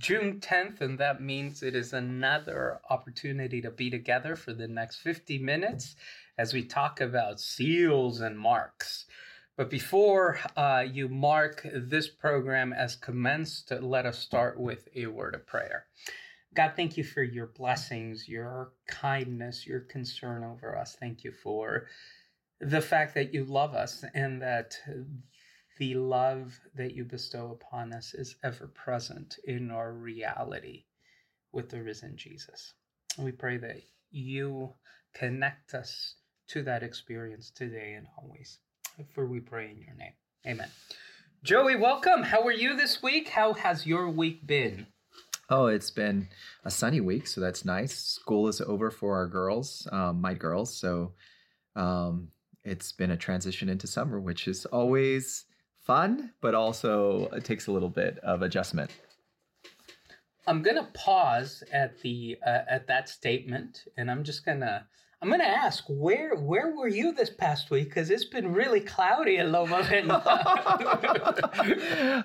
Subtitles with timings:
[0.00, 4.96] June 10th, and that means it is another opportunity to be together for the next
[4.96, 5.94] 50 minutes
[6.38, 9.04] as we talk about seals and marks.
[9.58, 15.34] But before uh, you mark this program as commenced, let us start with a word
[15.34, 15.84] of prayer.
[16.54, 20.96] God, thank you for your blessings, your kindness, your concern over us.
[20.98, 21.88] Thank you for
[22.58, 24.78] the fact that you love us and that
[25.80, 30.84] the love that you bestow upon us is ever present in our reality
[31.52, 32.74] with the risen Jesus.
[33.16, 34.74] We pray that you
[35.14, 36.16] connect us
[36.48, 38.58] to that experience today and always.
[39.14, 40.12] For we pray in your name.
[40.46, 40.68] Amen.
[41.42, 42.24] Joey, welcome.
[42.24, 43.30] How are you this week?
[43.30, 44.86] How has your week been?
[45.48, 46.28] Oh, it's been
[46.62, 47.94] a sunny week, so that's nice.
[47.94, 50.74] School is over for our girls, um, my girls.
[50.76, 51.14] So
[51.74, 52.28] um,
[52.64, 55.46] it's been a transition into summer, which is always
[55.90, 58.92] fun, but also it takes a little bit of adjustment.
[60.46, 64.86] I'm gonna pause at the uh, at that statement, and I'm just gonna
[65.22, 67.90] I'm gonna ask where where were you this past week?
[67.90, 70.22] Because it's been really cloudy in Loma Linda.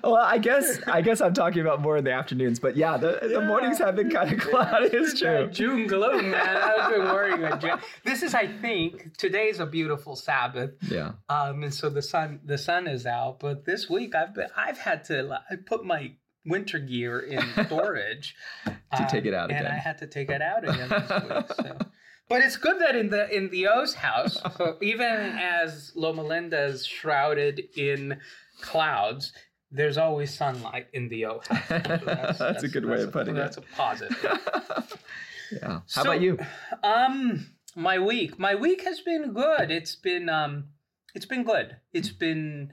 [0.02, 3.18] well, I guess I guess I'm talking about more in the afternoons, but yeah, the,
[3.20, 3.28] yeah.
[3.28, 4.86] the mornings have been kind of cloudy.
[4.86, 5.46] It's true.
[5.50, 6.56] June gloom, man.
[6.56, 7.78] I've been worrying about June.
[8.04, 10.70] This is, I think, today's a beautiful Sabbath.
[10.88, 11.12] Yeah.
[11.28, 14.78] Um, and so the sun the sun is out, but this week I've been I've
[14.78, 16.12] had to I put my
[16.46, 20.30] winter gear in storage to take it out um, again, and I had to take
[20.30, 21.46] it out again this week.
[21.56, 21.78] So.
[22.28, 24.38] But it's good that in the in the Oh's house,
[24.82, 28.18] even as Loma Linda is shrouded in
[28.60, 29.32] clouds,
[29.70, 31.48] there's always sunlight in the O house.
[31.68, 33.60] So that's, that's, that's, a good way of putting that's it.
[33.60, 34.98] That's a positive.
[35.52, 35.68] yeah.
[35.68, 36.38] How so, about you?
[36.82, 37.46] Um,
[37.76, 38.38] my week.
[38.38, 39.70] My week has been good.
[39.70, 40.64] It's been um,
[41.14, 41.76] it's been good.
[41.92, 42.72] It's been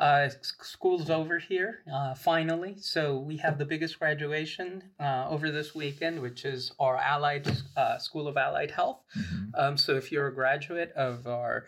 [0.00, 0.30] uh,
[0.62, 6.20] school's over here uh, finally, so we have the biggest graduation uh, over this weekend,
[6.20, 7.46] which is our Allied
[7.76, 9.02] uh, School of Allied Health.
[9.16, 9.44] Mm-hmm.
[9.54, 11.66] Um, so if you're a graduate of our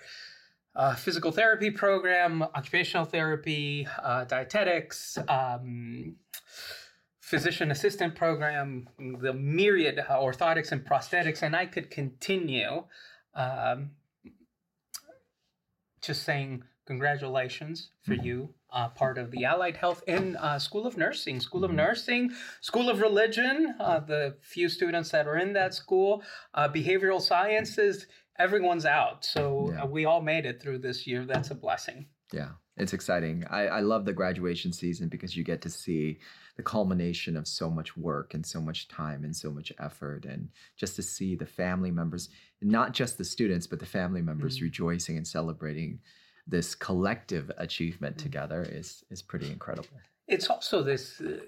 [0.75, 6.17] uh, physical therapy program, occupational therapy, uh, dietetics, um,
[7.21, 8.89] physician assistant program,
[9.21, 12.85] the myriad orthotics and prosthetics, and I could continue
[13.35, 13.91] um,
[16.01, 18.25] just saying congratulations for mm-hmm.
[18.25, 21.73] you, uh, part of the Allied Health and uh, School of Nursing, School of.
[21.73, 26.23] Nursing, School of Religion, uh, the few students that are in that school,
[26.55, 28.07] uh, behavioral sciences,
[28.39, 29.25] everyone's out.
[29.25, 29.85] So yeah.
[29.85, 31.25] we all made it through this year.
[31.25, 32.07] That's a blessing.
[32.33, 33.45] Yeah, it's exciting.
[33.51, 36.19] I, I love the graduation season because you get to see
[36.57, 40.49] the culmination of so much work and so much time and so much effort and
[40.77, 42.29] just to see the family members
[42.61, 44.65] not just the students but the family members mm-hmm.
[44.65, 45.99] rejoicing and celebrating
[46.47, 48.23] this collective achievement mm.
[48.23, 49.89] together is is pretty incredible.
[50.29, 51.39] It's also this uh,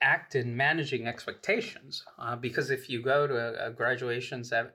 [0.00, 4.74] act in managing expectations uh, because if you go to a, a graduations at,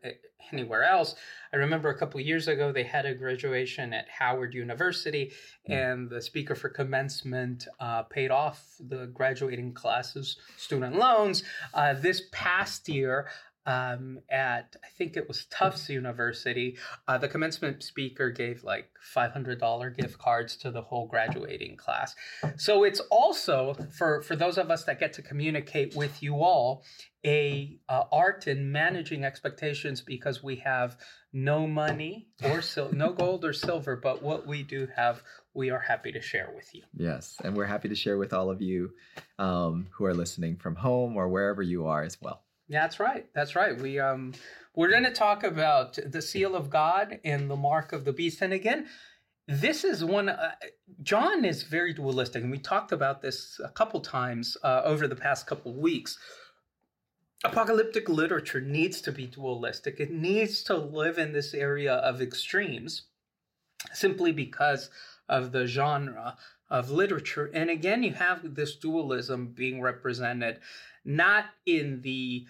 [0.52, 1.16] anywhere else,
[1.54, 5.32] I remember a couple years ago they had a graduation at Howard University,
[5.70, 5.74] mm.
[5.74, 11.44] and the speaker for commencement uh, paid off the graduating classes student loans.
[11.74, 13.28] Uh, this past year,
[13.66, 16.78] um, at I think it was Tufts University,
[17.08, 22.16] uh, the commencement speaker gave like $500 gift cards to the whole graduating class.
[22.58, 26.84] So it's also for for those of us that get to communicate with you all
[27.26, 30.98] a uh, art in managing expectations because we have
[31.34, 35.22] no money or sil- no gold or silver, but what we do have,
[35.54, 36.84] we are happy to share with you.
[36.96, 38.92] Yes, and we're happy to share with all of you
[39.38, 42.44] um, who are listening from home or wherever you are as well.
[42.70, 43.26] That's right.
[43.34, 43.80] That's right.
[43.80, 44.34] We um
[44.76, 48.42] we're going to talk about the seal of God and the mark of the beast.
[48.42, 48.88] And again,
[49.48, 50.30] this is one.
[50.30, 50.52] Uh,
[51.02, 55.16] John is very dualistic, and we talked about this a couple times uh, over the
[55.16, 56.18] past couple weeks.
[57.44, 60.00] Apocalyptic literature needs to be dualistic.
[60.00, 63.04] It needs to live in this area of extremes,
[63.92, 64.92] simply because
[65.28, 66.38] of the genre
[66.70, 67.50] of literature.
[67.54, 70.60] And again, you have this dualism being represented
[71.06, 72.46] not in the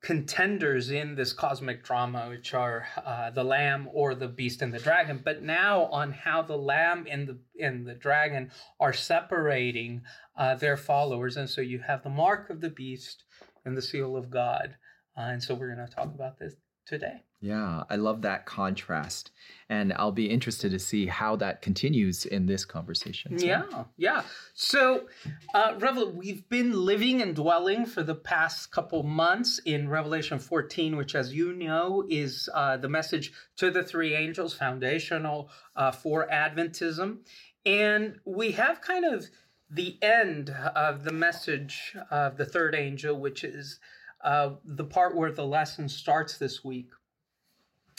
[0.00, 4.78] contenders in this cosmic drama, which are uh, the Lamb or the Beast and the
[4.78, 10.02] Dragon, but now on how the Lamb and the and the Dragon are separating
[10.36, 13.24] uh, their followers, and so you have the mark of the Beast
[13.64, 14.76] and the seal of God,
[15.16, 16.54] uh, and so we're going to talk about this
[16.88, 17.22] today.
[17.40, 19.30] Yeah, I love that contrast.
[19.68, 23.38] And I'll be interested to see how that continues in this conversation.
[23.38, 23.46] So.
[23.46, 24.22] Yeah, yeah.
[24.54, 25.06] So,
[25.54, 30.96] uh, Revel- we've been living and dwelling for the past couple months in Revelation 14,
[30.96, 36.26] which, as you know, is uh, the message to the three angels, foundational uh, for
[36.26, 37.18] Adventism.
[37.64, 39.26] And we have kind of
[39.70, 43.78] the end of the message of the third angel, which is
[44.22, 46.90] uh, the part where the lesson starts this week.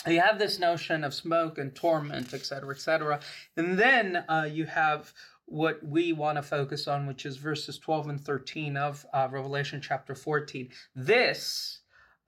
[0.07, 3.19] You have this notion of smoke and torment, et cetera, et cetera.
[3.57, 5.13] And then uh, you have
[5.45, 9.81] what we want to focus on, which is verses 12 and 13 of uh, Revelation
[9.81, 10.69] chapter 14.
[10.95, 11.81] This,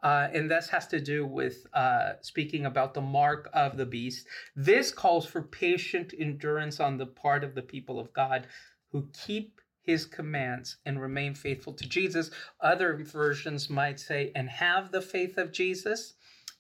[0.03, 4.27] uh, and this has to do with uh, speaking about the mark of the beast.
[4.55, 8.47] This calls for patient endurance on the part of the people of God
[8.91, 12.31] who keep his commands and remain faithful to Jesus.
[12.60, 16.13] Other versions might say, and have the faith of Jesus.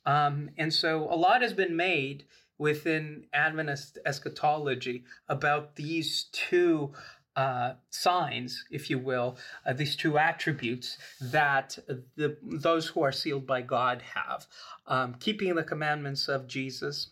[0.05, 2.25] Um, and so a lot has been made
[2.57, 6.93] within Adventist eschatology about these two
[7.35, 11.77] uh, signs, if you will, uh, these two attributes that
[12.15, 14.47] the those who are sealed by God have:
[14.85, 17.11] um, keeping the commandments of Jesus.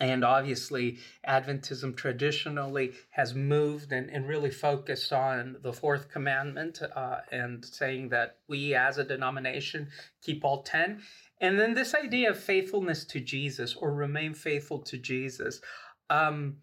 [0.00, 7.18] And obviously, Adventism traditionally has moved and, and really focused on the fourth commandment uh,
[7.30, 9.88] and saying that we as a denomination
[10.20, 11.00] keep all 10.
[11.40, 15.60] And then this idea of faithfulness to Jesus or remain faithful to Jesus.
[16.10, 16.56] Um,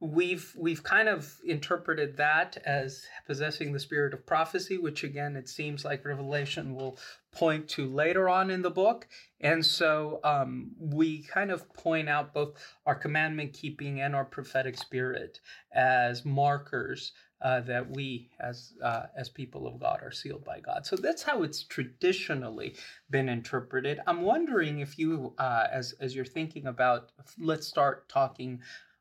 [0.00, 5.48] we've we've kind of interpreted that as possessing the spirit of prophecy which again it
[5.48, 6.98] seems like revelation will
[7.32, 9.08] point to later on in the book
[9.40, 12.54] and so um, we kind of point out both
[12.84, 15.40] our commandment keeping and our prophetic spirit
[15.72, 17.12] as markers
[17.42, 20.86] uh, that we as uh, as people of God are sealed by God.
[20.86, 22.74] So that's how it's traditionally
[23.10, 24.00] been interpreted.
[24.06, 28.60] I'm wondering if you, uh, as as you're thinking about, let's start talking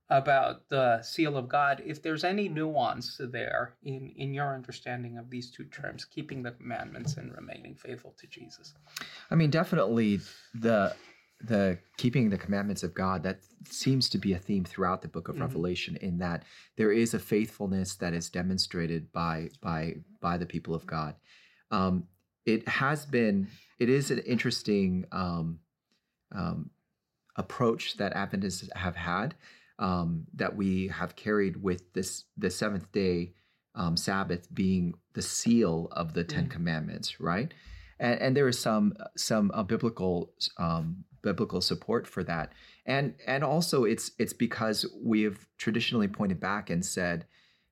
[0.09, 1.81] about the seal of God.
[1.85, 6.51] If there's any nuance there in in your understanding of these two terms, keeping the
[6.51, 8.75] commandments and remaining faithful to Jesus.
[9.31, 10.19] I mean, definitely
[10.53, 10.95] the
[11.41, 15.27] the keeping the commandments of God that seems to be a theme throughout the book
[15.27, 15.43] of mm-hmm.
[15.43, 16.43] Revelation in that
[16.77, 21.15] there is a faithfulness that is demonstrated by by by the people of God.
[21.71, 22.07] Um,
[22.45, 23.47] it has been
[23.79, 25.59] it is an interesting um,
[26.31, 26.69] um,
[27.35, 29.35] approach that Adventists have had
[29.79, 33.33] um, that we have carried with this the seventh day
[33.75, 36.51] um, Sabbath being the seal of the 10 mm-hmm.
[36.51, 37.53] Commandments, right?
[37.99, 42.53] And, and, there is some some uh, biblical um, biblical support for that.
[42.85, 47.25] And and also it's it's because we have traditionally pointed back and said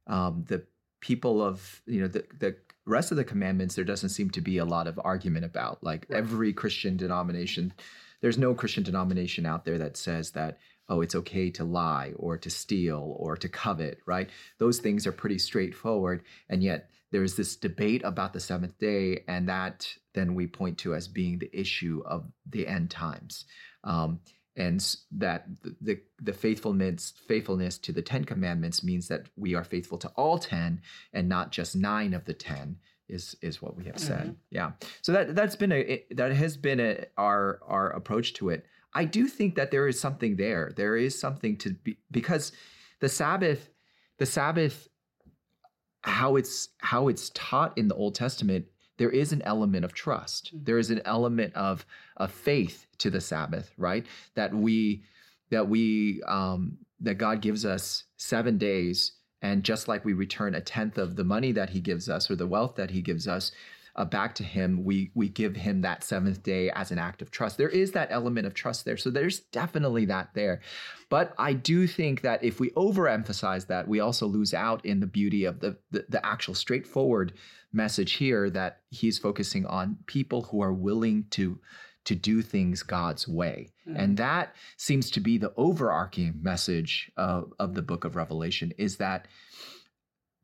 [0.07, 0.65] um, the
[0.99, 2.55] people of you know the the
[2.85, 6.05] rest of the commandments there doesn't seem to be a lot of argument about like
[6.09, 6.17] right.
[6.17, 7.73] every Christian denomination
[8.21, 10.57] there's no Christian denomination out there that says that
[10.93, 14.29] oh it's okay to lie or to steal or to covet right
[14.59, 19.47] those things are pretty straightforward and yet there's this debate about the seventh day, and
[19.47, 23.45] that then we point to as being the issue of the end times.
[23.83, 24.19] Um,
[24.55, 25.45] and that
[25.79, 30.39] the, the faithfulness faithfulness to the Ten Commandments means that we are faithful to all
[30.39, 30.81] ten
[31.13, 32.77] and not just nine of the ten
[33.07, 34.21] is is what we have said.
[34.21, 34.31] Mm-hmm.
[34.49, 34.71] Yeah.
[35.03, 38.65] So that that's been a that has been a, our our approach to it.
[38.95, 40.71] I do think that there is something there.
[40.75, 42.51] There is something to be because
[42.99, 43.69] the Sabbath
[44.17, 44.87] the Sabbath
[46.03, 48.65] how it's how it's taught in the Old Testament,
[48.97, 50.47] there is an element of trust.
[50.47, 50.65] Mm-hmm.
[50.65, 51.85] There is an element of
[52.17, 54.05] of faith to the Sabbath, right?
[54.35, 55.03] That we
[55.49, 60.61] that we um, that God gives us seven days, and just like we return a
[60.61, 63.51] tenth of the money that He gives us or the wealth that He gives us,
[63.95, 67.29] uh, back to him, we we give him that seventh day as an act of
[67.29, 67.57] trust.
[67.57, 68.97] There is that element of trust there.
[68.97, 70.61] So there's definitely that there.
[71.09, 75.07] But I do think that if we overemphasize that, we also lose out in the
[75.07, 77.33] beauty of the, the, the actual straightforward
[77.71, 81.59] message here that he's focusing on people who are willing to
[82.05, 83.69] to do things God's way.
[83.87, 83.99] Mm-hmm.
[83.99, 88.97] And that seems to be the overarching message of, of the book of Revelation is
[88.97, 89.27] that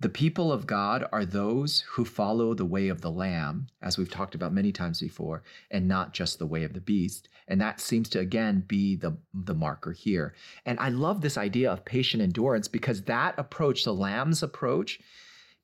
[0.01, 4.09] the people of God are those who follow the way of the Lamb, as we've
[4.09, 7.27] talked about many times before, and not just the way of the beast.
[7.49, 10.35] And that seems to again be the, the marker here.
[10.65, 15.01] And I love this idea of patient endurance because that approach, the Lamb's approach,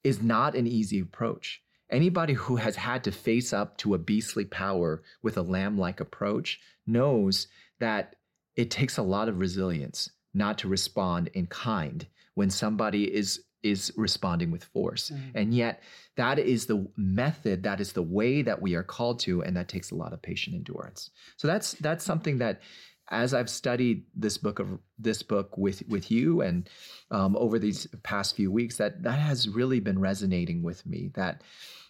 [0.03, 1.61] is not an easy approach.
[1.89, 6.01] Anybody who has had to face up to a beastly power with a lamb like
[6.01, 7.47] approach knows
[7.79, 8.17] that
[8.57, 13.91] it takes a lot of resilience not to respond in kind when somebody is is
[13.97, 15.09] responding with force.
[15.09, 15.31] Mm.
[15.33, 15.81] And yet,
[16.15, 19.67] that is the method, that is the way that we are called to, and that
[19.67, 21.09] takes a lot of patient endurance.
[21.37, 22.61] So that's that's something that,
[23.09, 24.67] as I've studied this book of
[24.99, 26.69] this book with with you and
[27.09, 31.11] um, over these past few weeks, that that has really been resonating with me.
[31.15, 31.41] That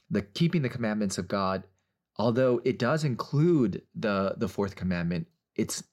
[0.09, 1.63] the keeping the commandments of God,
[2.17, 5.83] although it does include the the fourth commandment, it's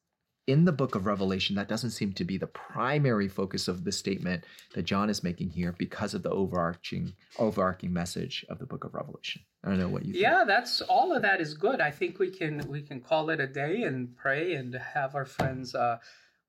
[0.46, 3.92] in the book of Revelation, that doesn't seem to be the primary focus of the
[3.92, 4.44] statement
[4.74, 8.94] that John is making here because of the overarching overarching message of the book of
[8.94, 9.42] Revelation.
[9.64, 10.22] I don't know what you think.
[10.22, 11.80] Yeah, that's all of that is good.
[11.80, 15.24] I think we can we can call it a day and pray and have our
[15.24, 15.98] friends uh,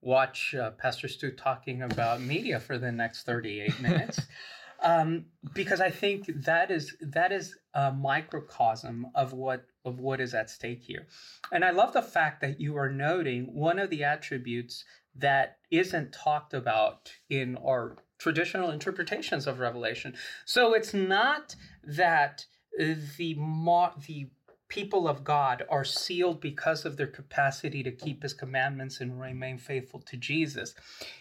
[0.02, 4.22] watch uh, Pastor Stu talking about media for the next 38 minutes.
[4.82, 10.34] um, because I think that is that is a microcosm of what of what is
[10.34, 11.08] at stake here.
[11.52, 14.86] And I love the fact that you are noting one of the attributes
[15.16, 20.16] that isn't talked about in our traditional interpretations of Revelation.
[20.46, 22.46] So it's not that
[22.78, 24.30] the mo- the
[24.74, 29.60] people of God are sealed because of their capacity to keep his commandments and remain
[29.60, 30.74] faithful to Jesus.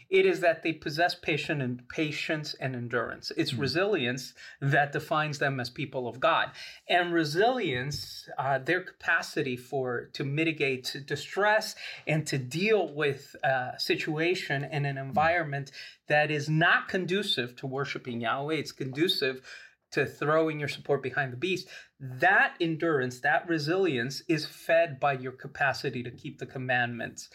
[0.08, 3.30] It is that they possess patience and patience and endurance.
[3.36, 3.60] It's mm-hmm.
[3.60, 4.32] resilience
[4.62, 6.52] that defines them as people of God.
[6.88, 11.74] And resilience, uh, their capacity for to mitigate distress
[12.06, 15.72] and to deal with a situation in an environment
[16.08, 18.54] that is not conducive to worshiping Yahweh.
[18.54, 19.42] It's conducive
[19.92, 21.68] to throwing your support behind the beast,
[22.02, 27.30] that endurance, that resilience is fed by your capacity to keep the commandments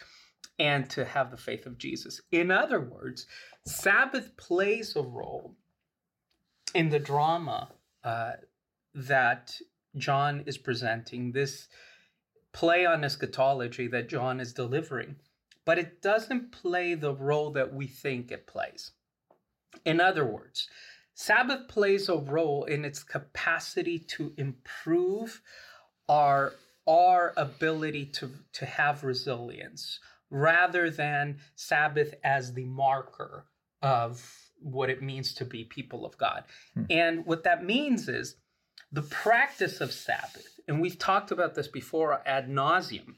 [0.60, 2.20] and to have the faith of Jesus.
[2.34, 3.28] In other words,
[3.66, 5.56] Sabbath plays a role
[6.76, 7.70] in the drama
[8.04, 8.34] uh,
[8.94, 9.56] that
[9.96, 11.70] John is presenting, this
[12.52, 15.16] play on eschatology that John is delivering,
[15.64, 18.92] but it doesn't play the role that we think it plays.
[19.86, 20.68] In other words,
[21.20, 25.42] Sabbath plays a role in its capacity to improve
[26.08, 26.54] our
[26.88, 33.46] our ability to, to have resilience rather than Sabbath as the marker
[33.82, 34.32] of
[34.62, 36.44] what it means to be people of God.
[36.76, 36.84] Hmm.
[36.92, 38.36] And what that means is
[38.92, 43.16] the practice of Sabbath, and we've talked about this before ad nauseum.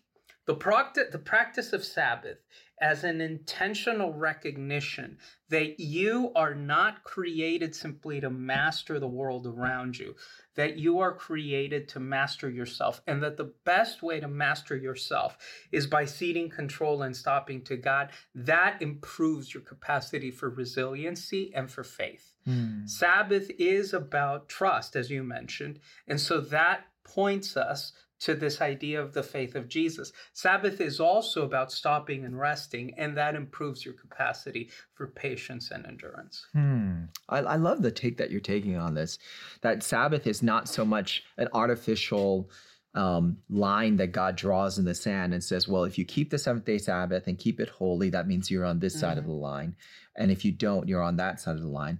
[0.47, 2.37] The, procti- the practice of Sabbath
[2.81, 5.17] as an intentional recognition
[5.49, 10.15] that you are not created simply to master the world around you,
[10.55, 15.37] that you are created to master yourself, and that the best way to master yourself
[15.71, 18.11] is by ceding control and stopping to God.
[18.35, 22.33] That improves your capacity for resiliency and for faith.
[22.47, 22.87] Mm.
[22.89, 29.01] Sabbath is about trust, as you mentioned, and so that points us to this idea
[29.01, 30.11] of the faith of Jesus.
[30.33, 35.85] Sabbath is also about stopping and resting, and that improves your capacity for patience and
[35.85, 36.45] endurance.
[36.53, 37.03] Hmm.
[37.29, 39.19] I, I love the take that you're taking on this.
[39.61, 42.49] That Sabbath is not so much an artificial
[42.95, 46.37] um, line that God draws in the sand and says, well, if you keep the
[46.37, 49.01] seventh day Sabbath and keep it holy, that means you're on this mm-hmm.
[49.01, 49.33] side of mm-hmm.
[49.33, 49.75] the line.
[50.19, 51.99] And if you don't, you're on that side of the line.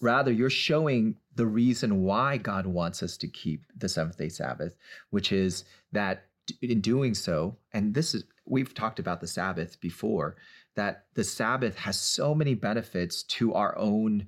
[0.00, 4.76] Rather, you're showing the reason why God wants us to keep the seventh day Sabbath,
[5.10, 6.26] which is that
[6.60, 10.36] in doing so, and this is, we've talked about the Sabbath before,
[10.74, 14.26] that the Sabbath has so many benefits to our own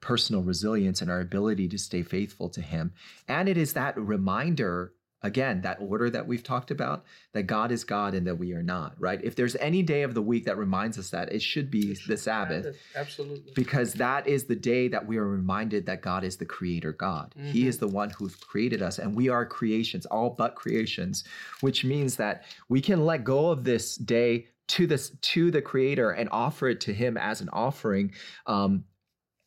[0.00, 2.92] personal resilience and our ability to stay faithful to Him.
[3.28, 7.84] And it is that reminder Again, that order that we've talked about, that God is
[7.84, 9.20] God and that we are not, right?
[9.22, 12.16] If there's any day of the week that reminds us that, it should be the
[12.16, 12.76] Sabbath.
[12.96, 13.52] Absolutely.
[13.54, 17.34] Because that is the day that we are reminded that God is the creator God.
[17.38, 17.50] Mm-hmm.
[17.50, 21.24] He is the one who created us, and we are creations, all but creations,
[21.60, 26.12] which means that we can let go of this day to this to the creator
[26.12, 28.12] and offer it to him as an offering
[28.46, 28.84] um,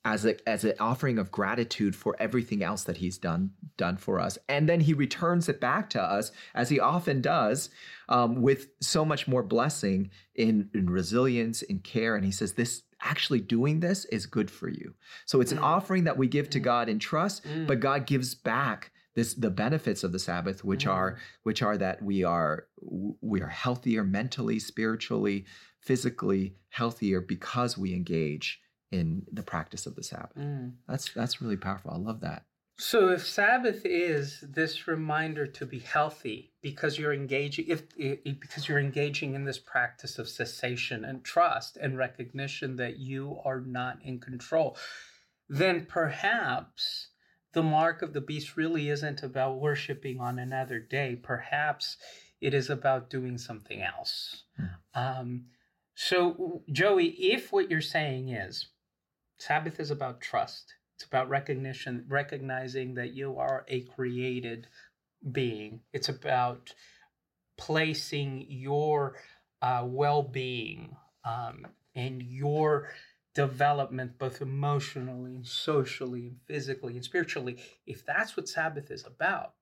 [0.05, 4.19] as a as an offering of gratitude for everything else that he's done done for
[4.19, 7.69] us and then he returns it back to us as he often does
[8.09, 12.83] um, with so much more blessing in, in resilience in care and he says this
[13.01, 14.93] actually doing this is good for you
[15.25, 15.63] so it's an mm.
[15.63, 16.63] offering that we give to mm.
[16.63, 17.65] god in trust mm.
[17.65, 20.91] but god gives back this the benefits of the sabbath which mm.
[20.91, 22.67] are which are that we are
[23.21, 25.45] we are healthier mentally spiritually
[25.79, 28.61] physically healthier because we engage
[28.93, 30.37] in the practice of the Sabbath.
[30.37, 30.73] Mm.
[30.87, 31.91] That's that's really powerful.
[31.91, 32.45] I love that.
[32.77, 38.67] So if Sabbath is this reminder to be healthy because you're engaging if, if, because
[38.67, 43.97] you're engaging in this practice of cessation and trust and recognition that you are not
[44.03, 44.77] in control,
[45.49, 47.09] then perhaps
[47.53, 51.15] the mark of the beast really isn't about worshiping on another day.
[51.15, 51.97] Perhaps
[52.41, 54.43] it is about doing something else.
[54.59, 54.69] Mm.
[54.95, 55.45] Um,
[55.95, 58.67] so, Joey, if what you're saying is
[59.37, 60.75] Sabbath is about trust.
[60.95, 64.67] It's about recognition, recognizing that you are a created
[65.31, 65.81] being.
[65.93, 66.73] It's about
[67.57, 69.15] placing your
[69.61, 72.89] uh, well being um, and your
[73.33, 77.57] development, both emotionally and socially and physically and spiritually.
[77.85, 79.53] If that's what Sabbath is about,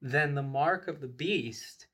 [0.00, 1.86] then the mark of the beast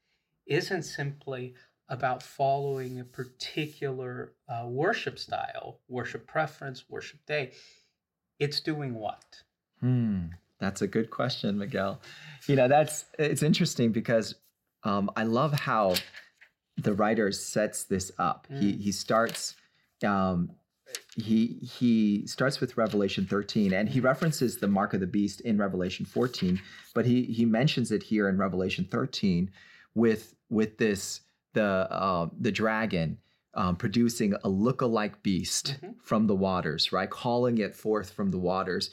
[0.46, 1.54] isn't simply
[1.88, 7.52] about following a particular uh, worship style, worship preference, worship day,
[8.38, 9.42] it's doing what?
[9.80, 10.26] Hmm,
[10.58, 12.00] that's a good question, Miguel.
[12.46, 14.34] You know, that's it's interesting because
[14.82, 15.94] um, I love how
[16.76, 18.46] the writer sets this up.
[18.50, 18.60] Mm.
[18.60, 19.54] He he starts
[20.04, 20.50] um,
[21.16, 25.58] he he starts with Revelation 13 and he references the mark of the beast in
[25.58, 26.60] Revelation 14,
[26.94, 29.50] but he he mentions it here in Revelation 13
[29.94, 31.20] with with this
[31.54, 33.18] the uh, the dragon
[33.54, 35.92] um, producing a look-alike beast mm-hmm.
[36.02, 37.08] from the waters, right?
[37.08, 38.90] Calling it forth from the waters.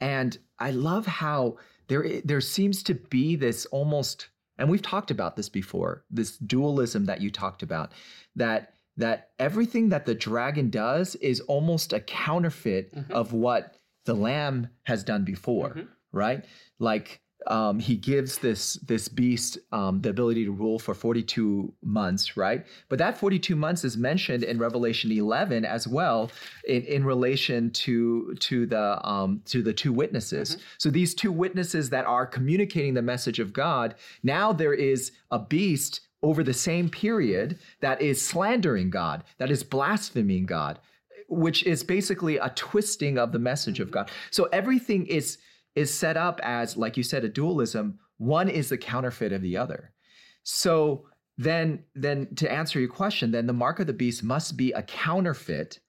[0.00, 1.56] And I love how
[1.88, 7.06] there there seems to be this almost and we've talked about this before, this dualism
[7.06, 7.92] that you talked about
[8.36, 13.12] that that everything that the dragon does is almost a counterfeit mm-hmm.
[13.12, 15.86] of what the lamb has done before, mm-hmm.
[16.12, 16.44] right?
[16.78, 22.36] Like um, he gives this this beast um, the ability to rule for 42 months,
[22.36, 22.66] right?
[22.88, 26.30] But that 42 months is mentioned in Revelation 11 as well,
[26.66, 30.56] in, in relation to to the um, to the two witnesses.
[30.56, 30.62] Mm-hmm.
[30.78, 33.94] So these two witnesses that are communicating the message of God.
[34.22, 39.64] Now there is a beast over the same period that is slandering God, that is
[39.64, 40.78] blaspheming God,
[41.28, 43.90] which is basically a twisting of the message of.
[43.90, 44.10] God.
[44.30, 45.38] So everything is
[45.74, 47.98] is set up as, like you said, a dualism.
[48.18, 49.92] One is the counterfeit of the other.
[50.42, 51.06] So
[51.38, 54.82] then, then to answer your question, then the mark of the beast must be a
[54.82, 55.80] counterfeit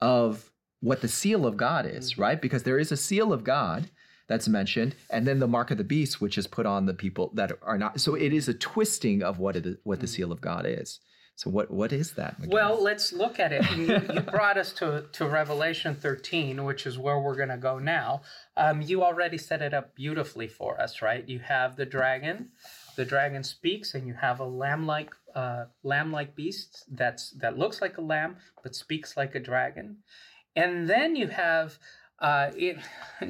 [0.00, 2.22] of what the seal of God is, mm-hmm.
[2.22, 2.40] right?
[2.40, 3.90] Because there is a seal of God
[4.28, 7.30] that's mentioned, and then the mark of the beast, which is put on the people
[7.34, 8.00] that are not.
[8.00, 10.14] So it is a twisting of what it is, what the mm-hmm.
[10.14, 11.00] seal of God is.
[11.38, 12.34] So what what is that?
[12.48, 13.64] Well, let's look at it.
[13.76, 17.78] You, you, brought us to to Revelation 13, which is where we're going to go
[17.78, 18.22] now.
[18.56, 21.22] Um, you already set it up beautifully for us, right?
[21.28, 22.48] You have the dragon.
[22.96, 27.98] The dragon speaks, and you have a lamb-like uh, lamb-like beast that's that looks like
[27.98, 29.98] a lamb but speaks like a dragon.
[30.56, 31.78] And then you have
[32.18, 32.78] uh, it.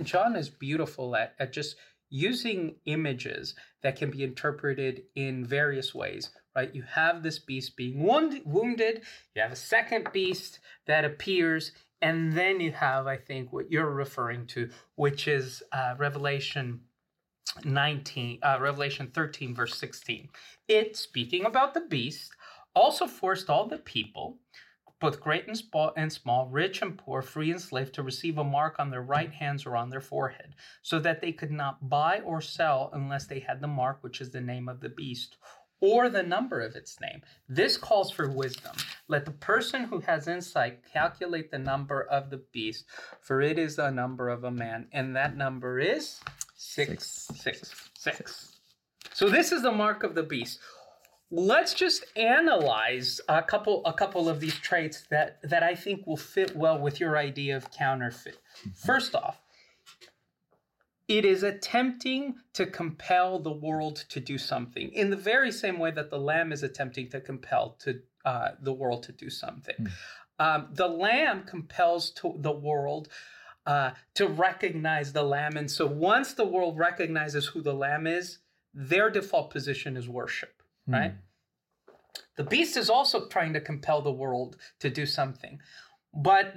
[0.02, 1.76] John is beautiful at, at just
[2.08, 6.74] using images that can be interpreted in various ways right?
[6.74, 9.02] You have this beast being wounded,
[9.34, 11.70] you have a second beast that appears,
[12.02, 16.80] and then you have, I think, what you're referring to, which is uh, Revelation
[17.64, 20.28] 19, uh, Revelation 13, verse 16.
[20.66, 22.32] It, speaking about the beast,
[22.74, 24.38] also forced all the people,
[25.00, 28.42] both great and small, and small, rich and poor, free and slave, to receive a
[28.42, 32.18] mark on their right hands or on their forehead, so that they could not buy
[32.24, 35.36] or sell unless they had the mark, which is the name of the beast,
[35.80, 37.22] or the number of its name.
[37.48, 38.74] This calls for wisdom.
[39.08, 42.84] Let the person who has insight calculate the number of the beast,
[43.20, 46.20] for it is the number of a man, and that number is
[46.56, 47.60] six, six,
[47.94, 48.16] six.
[48.16, 48.56] six.
[49.12, 50.60] So this is the mark of the beast.
[51.30, 56.16] Let's just analyze a couple a couple of these traits that that I think will
[56.16, 58.38] fit well with your idea of counterfeit.
[58.74, 59.42] First off,
[61.08, 65.90] it is attempting to compel the world to do something in the very same way
[65.90, 69.74] that the lamb is attempting to compel to uh, the world to do something.
[69.80, 69.90] Mm.
[70.38, 73.08] Um, the lamb compels to the world
[73.66, 78.38] uh, to recognize the lamb, and so once the world recognizes who the lamb is,
[78.72, 80.62] their default position is worship.
[80.88, 80.92] Mm.
[80.92, 81.14] Right.
[82.36, 85.60] The beast is also trying to compel the world to do something,
[86.14, 86.54] but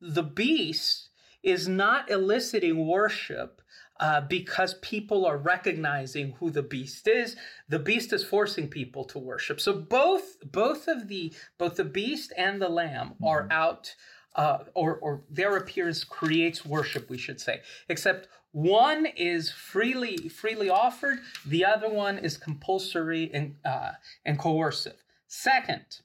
[0.00, 1.08] the beast
[1.42, 3.62] is not eliciting worship
[4.00, 7.36] uh, because people are recognizing who the beast is.
[7.68, 9.60] The beast is forcing people to worship.
[9.60, 13.24] So both both of the both the beast and the lamb mm-hmm.
[13.24, 13.94] are out,
[14.36, 17.10] uh, or or their appearance creates worship.
[17.10, 23.56] We should say, except one is freely freely offered, the other one is compulsory and
[23.64, 23.92] uh,
[24.24, 25.02] and coercive.
[25.26, 26.00] Second,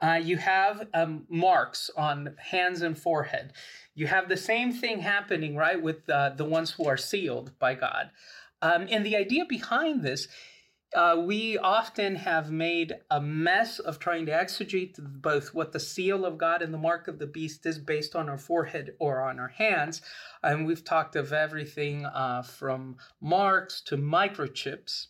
[0.00, 3.52] uh, you have um, marks on hands and forehead.
[3.98, 7.74] You have the same thing happening, right, with uh, the ones who are sealed by
[7.74, 8.10] God.
[8.62, 10.28] Um, and the idea behind this,
[10.94, 16.24] uh, we often have made a mess of trying to exegete both what the seal
[16.24, 19.40] of God and the mark of the beast is based on our forehead or on
[19.40, 20.00] our hands.
[20.44, 25.08] And we've talked of everything uh, from marks to microchips.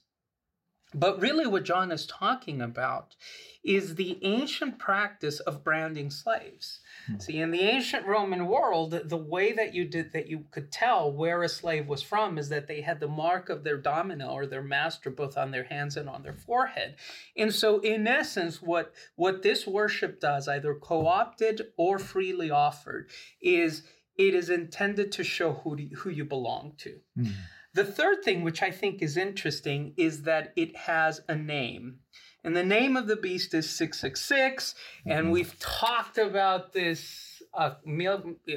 [0.95, 3.15] But really, what John is talking about
[3.63, 6.81] is the ancient practice of branding slaves.
[7.07, 7.19] Hmm.
[7.19, 11.13] See, in the ancient Roman world, the way that you did that you could tell
[11.13, 14.47] where a slave was from is that they had the mark of their domino or
[14.47, 16.97] their master both on their hands and on their forehead.
[17.37, 23.11] And so, in essence, what what this worship does, either co-opted or freely offered,
[23.43, 23.83] is
[24.17, 26.99] it is intended to show who do, who you belong to.
[27.19, 27.33] Mm.
[27.79, 32.01] The third thing, which I think is interesting, is that it has a name.
[32.43, 34.75] And the name of the beast is 666.
[35.07, 35.31] And Mhm.
[35.31, 37.41] we've talked about this.
[37.55, 37.77] Uh,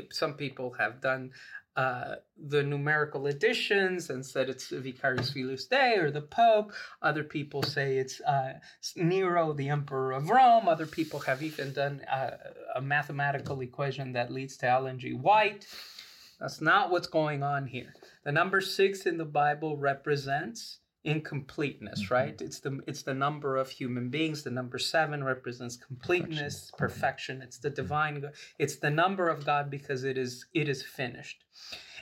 [0.09, 1.33] some people have done
[1.75, 6.73] uh, the numerical additions and said it's Vicarius Filii Dei or the Pope.
[7.01, 8.59] Other people say it's uh,
[8.95, 10.67] Nero, the Emperor of Rome.
[10.67, 12.37] Other people have even done uh,
[12.75, 15.13] a mathematical equation that leads to Ellen G.
[15.13, 15.67] White.
[16.39, 17.93] That's not what's going on here.
[18.23, 22.09] The number six in the Bible represents incompleteness, Mhm.
[22.11, 22.41] right?
[22.41, 24.43] It's the it's the number of human beings.
[24.43, 26.77] The number seven represents completeness, Perfection.
[26.77, 27.41] perfection.
[27.41, 28.31] It's the divine.
[28.59, 31.43] It's the number of God because it is it is finished,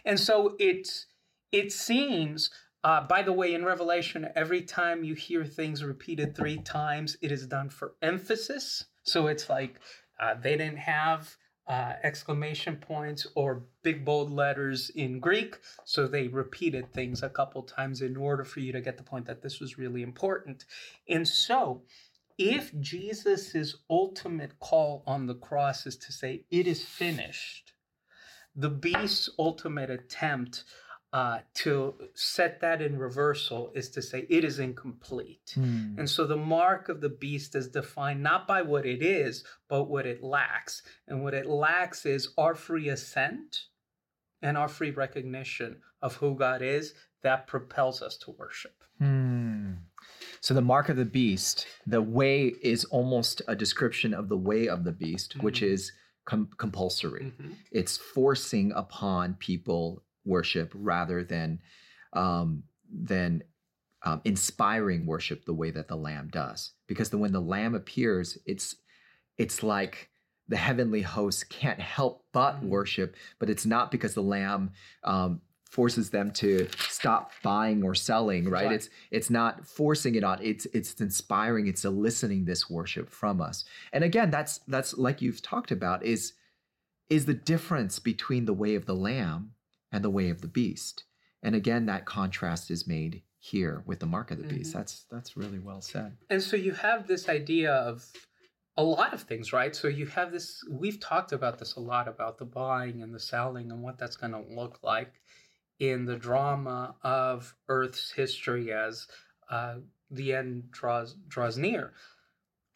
[0.06, 1.06] and so it
[1.52, 2.52] it seems.
[2.82, 7.30] Uh, by the way, in Revelation, every time you hear things repeated three times, it
[7.30, 8.86] is done for emphasis.
[9.04, 9.80] So it's like
[10.18, 11.36] uh, they didn't have
[11.70, 17.62] uh, exclamation points or big bold letters in Greek, so they repeated things a couple
[17.62, 20.66] times in order for you to get the point that this was really important.
[21.08, 21.84] And so,
[22.40, 27.74] if Jesus' ultimate call on the cross is to say, It is finished,
[28.56, 30.64] the beast's ultimate attempt
[31.12, 35.52] uh, to set that in reversal is to say, It is incomplete.
[35.56, 35.96] Hmm.
[35.98, 39.86] And so the mark of the beast is defined not by what it is, but
[39.86, 40.84] what it lacks.
[41.08, 43.64] And what it lacks is our free assent
[44.42, 46.94] and our free recognition of who God is
[47.24, 48.76] that propels us to worship.
[49.00, 49.74] Hmm.
[50.42, 54.68] So the mark of the beast, the way is almost a description of the way
[54.70, 55.68] of the beast, which Mhm.
[55.74, 55.92] is
[56.26, 57.26] com- compulsory.
[57.26, 57.54] Mm-hmm.
[57.72, 61.60] It's forcing upon people worship rather than
[62.14, 63.44] um, than
[64.04, 66.72] um, inspiring worship the way that the lamb does.
[66.88, 68.76] Because the, when the lamb appears, it's
[69.38, 70.10] it's like
[70.48, 72.70] the heavenly hosts can't help but Mhm.
[72.70, 74.72] worship, but it's not because the lamb
[75.04, 78.66] um, forces them to stop buying or selling, right?
[78.66, 78.72] Right.
[78.72, 80.40] It's it's not forcing it on.
[80.42, 81.68] It's it's inspiring.
[81.68, 83.66] It's eliciting this worship from us.
[83.94, 86.34] And again, that's that's like you've talked about is
[87.10, 89.52] is the difference between the way of the lamb
[89.92, 91.04] and the way of the beast.
[91.42, 94.72] And again, that contrast is made here with the mark of the beast.
[94.72, 94.74] Mhm.
[94.74, 96.18] That's that's really well said.
[96.30, 98.12] And so you have this idea of
[98.76, 99.76] a lot of things, right?
[99.76, 103.20] So you have this, we've talked about this a lot about the buying and the
[103.20, 105.14] selling and what that's going to look like
[105.80, 109.08] in the drama of Earth's history as
[109.50, 109.76] uh,
[110.12, 111.94] the end draws draws near.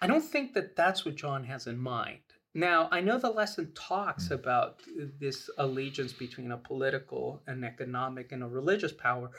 [0.01, 2.19] I don't think that that's what John has in mind.
[2.53, 4.35] Now, I know the lesson talks Mm.
[4.35, 4.81] about
[5.19, 9.31] this allegiance between a political, and economic, and a religious power.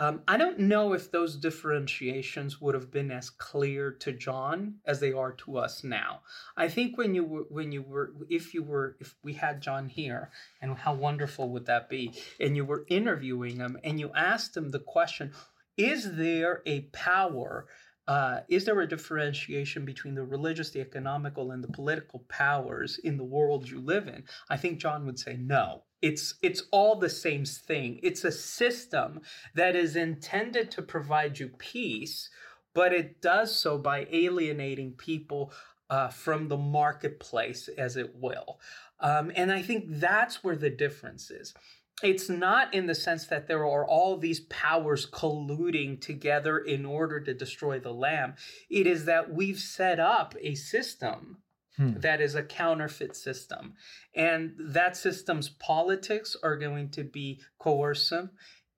[0.00, 4.98] Um, I don't know if those differentiations would have been as clear to John as
[4.98, 6.22] they are to us now.
[6.56, 9.90] I think when you were, when you were, if you were, if we had John
[9.90, 10.30] here,
[10.62, 12.14] and how wonderful would that be?
[12.40, 15.34] And you were interviewing him, and you asked him the question:
[15.76, 17.66] Is there a power?
[18.08, 23.16] Uh, is there a differentiation between the religious, the economical, and the political powers in
[23.16, 24.24] the world you live in?
[24.48, 25.84] I think John would say no.
[26.02, 28.00] It's it's all the same thing.
[28.02, 29.20] It's a system
[29.54, 32.30] that is intended to provide you peace,
[32.74, 35.52] but it does so by alienating people
[35.90, 38.58] uh, from the marketplace, as it will.
[39.00, 41.54] Um, and I think that's where the difference is.
[42.02, 47.20] It's not in the sense that there are all these powers colluding together in order
[47.20, 48.34] to destroy the lamb.
[48.68, 51.42] It is that we've set up a system
[51.80, 51.98] Hmm.
[52.00, 53.74] that is a counterfeit system.
[54.14, 58.28] And that system's politics are going to be coercive.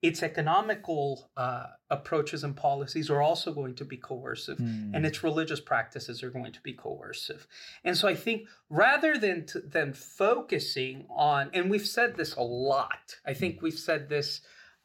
[0.02, 4.58] Its economical uh, approaches and policies are also going to be coercive.
[4.58, 4.94] Hmm.
[4.94, 7.46] And its religious practices are going to be coercive.
[7.84, 12.42] And so I think rather than, t- than focusing on, and we've said this a
[12.42, 14.40] lot, I think we've said this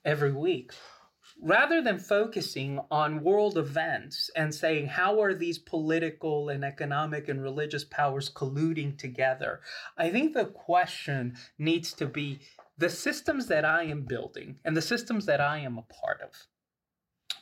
[0.05, 0.71] every week,
[1.41, 7.41] rather than focusing on world events and saying how are these political and economic and
[7.41, 9.61] religious powers colluding together
[9.97, 12.39] i think the question needs to be
[12.77, 16.31] the systems that i am building and the systems that i am a part of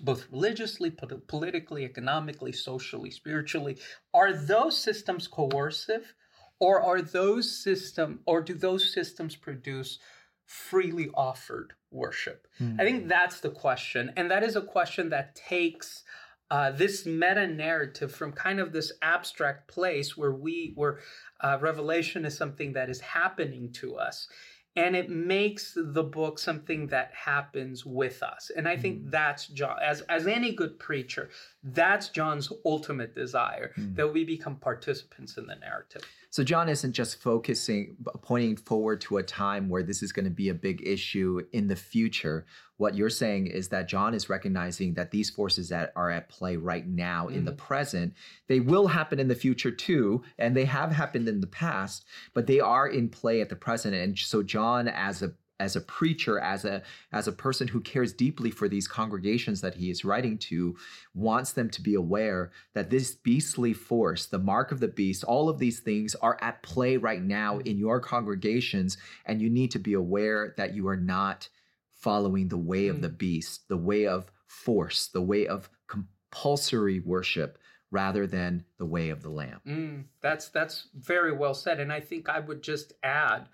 [0.02, 3.78] both religiously pot- politically economically socially spiritually
[4.14, 6.14] are those systems coercive
[6.60, 10.00] or are those system or do those systems produce
[10.46, 12.80] freely offered worship Hmm.
[12.80, 14.14] I think that's the question.
[14.16, 16.04] And that is a question that takes
[16.52, 21.00] uh, this meta narrative from kind of this abstract place where we, where
[21.42, 24.28] uh, revelation is something that is happening to us.
[24.76, 28.52] And it makes the book something that happens with us.
[28.56, 29.12] And I think Mm.
[29.12, 31.30] that's John, as, as any good preacher,
[31.74, 33.96] That's John's ultimate desire Mm.
[33.96, 36.04] that we become participants in the narrative.
[36.30, 40.32] So John isn't just focusing, pointing forward to a time where this is going to
[40.32, 42.46] be a big issue in the future.
[42.78, 46.58] What you're saying is that John is recognizing that these forces that are at play
[46.58, 48.14] right now in the present,
[48.48, 52.48] they will happen in the future too, and they have happened in the past, but
[52.48, 53.96] they are in play at the present.
[53.96, 58.14] And so John, as a as a preacher, as a as a person who cares
[58.14, 60.76] deeply for these congregations that he is writing to,
[61.14, 65.50] wants them to be aware that this beastly force, the mark of the beast, all
[65.50, 69.80] of these things are at play right now in your congregations, and you need to
[69.80, 71.48] be aware that you are not
[71.90, 77.58] following the way of the beast, the way of force, the way of compulsory worship,
[77.92, 79.62] rather than the way of the lamb.
[79.66, 83.48] Mm, that's that's very well said, and I think I would just add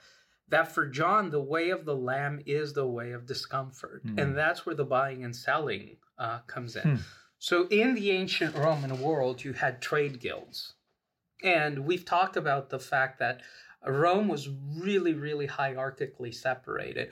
[0.51, 4.21] that for John, the way of the lamb is the way of discomfort, Mm.
[4.21, 6.83] and that's where the buying and selling uh, comes in.
[6.83, 6.95] Hmm.
[7.39, 10.75] So, in the ancient Roman world, you had trade guilds,
[11.43, 13.41] and we've talked about the fact that
[13.83, 17.11] Rome was really, really hierarchically separated.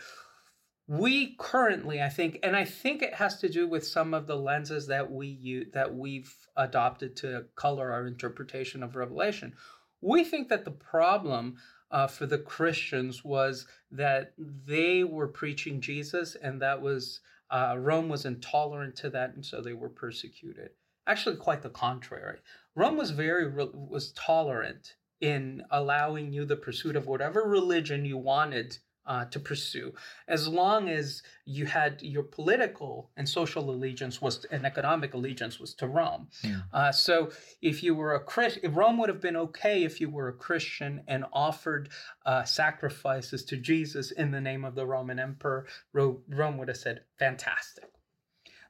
[0.87, 4.35] We currently, I think, and I think it has to do with some of the
[4.35, 9.55] lenses that we use, that we've adopted to color our interpretation of Revelation.
[10.01, 11.57] We think that the problem
[11.91, 17.21] uh, for the Christians was that they were preaching Jesus, and that was
[17.51, 20.69] uh, Rome was intolerant to that, and so they were persecuted.
[21.07, 22.39] Actually, quite the contrary.
[22.75, 28.77] Rome was very was tolerant in allowing you the pursuit of whatever religion you wanted
[29.09, 29.91] uh, to pursue,
[30.27, 35.73] as long as you had your political and social allegiance was and economic allegiance was
[35.73, 36.27] to Rome.
[36.43, 36.61] Yeah.
[36.71, 40.27] Uh, so if you were a Christian, Rome would have been okay if you were
[40.27, 41.89] a Christian and offered
[42.25, 45.65] uh, sacrifices to Jesus in the name of the Roman Emperor.
[45.91, 47.89] Ro- Rome would have said, "Fantastic."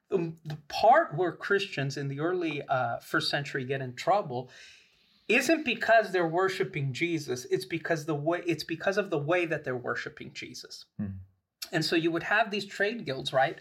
[0.10, 4.50] The, the part where Christians in the early uh, first century get in trouble
[5.30, 7.46] isn't because they're worshiping Jesus.
[7.46, 10.86] It's because the way it's because of the way that they're worshiping Jesus.
[10.98, 11.20] Hmm.
[11.72, 13.58] And so you would have these trade guilds, right?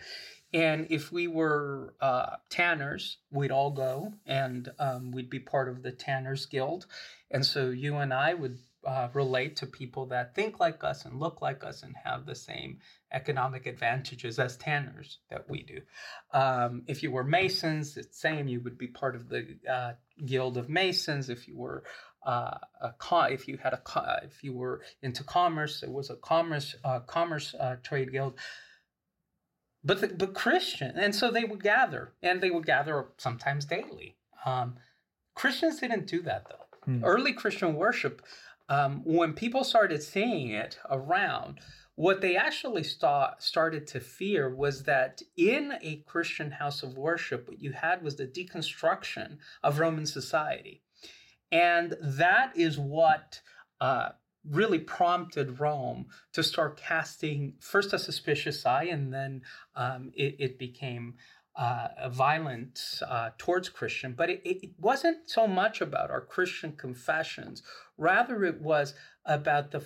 [0.54, 5.82] And if we were uh, tanners, we'd all go and um, we'd be part of
[5.82, 6.86] the Tanners Guild.
[7.30, 11.20] And so you and I would uh, relate to people that think like us and
[11.20, 12.78] look like us and have the same
[13.12, 15.80] economic advantages as tanners that we do.
[16.32, 18.48] Um, if you were Masons, it's same.
[18.48, 19.92] You would be part of the uh,
[20.24, 21.28] Guild of Masons.
[21.30, 21.84] If you were
[22.26, 26.10] uh, a co- if you had a co- if you were into commerce, it was
[26.10, 28.34] a commerce uh, commerce uh, trade guild.
[29.84, 34.16] But the, but Christian, and so they would gather, and they would gather sometimes daily.
[34.44, 34.76] Um,
[35.34, 36.66] Christians didn't do that though.
[36.84, 37.04] Hmm.
[37.04, 38.22] Early Christian worship,
[38.68, 41.60] um, when people started seeing it around,
[41.98, 47.48] what they actually sta- started to fear was that in a Christian house of worship,
[47.48, 50.80] what you had was the deconstruction of Roman society.
[51.50, 53.40] And that is what
[53.80, 54.10] uh,
[54.48, 59.42] really prompted Rome to start casting first a suspicious eye, and then
[59.74, 61.14] um, it, it became
[61.56, 64.12] uh, violent uh, towards Christian.
[64.12, 67.64] But it, it wasn't so much about our Christian confessions,
[67.96, 68.94] rather, it was
[69.26, 69.84] about the,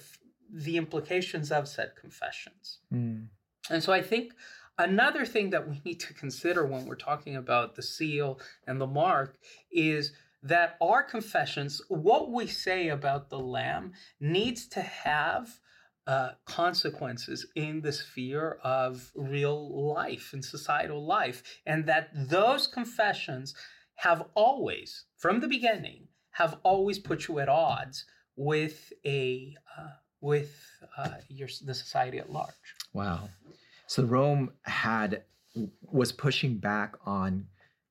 [0.53, 2.79] the implications of said confessions.
[2.93, 3.29] Mm.
[3.71, 4.35] And so I think
[4.79, 8.87] another thing that we need to consider when we're talking about the seal and the
[8.87, 9.39] mark
[9.71, 10.13] is
[10.43, 15.61] that our confessions, what we say about the Lamb, needs to have
[16.07, 21.43] uh, consequences in the sphere of real life and societal life.
[21.65, 23.55] And that those confessions
[23.97, 29.91] have always, from the beginning, have always put you at odds with a uh,
[30.23, 30.65] with
[30.97, 32.55] uh, your the society at large.
[32.95, 33.29] Wow.
[33.87, 35.25] So Rome had
[35.83, 37.47] was pushing back on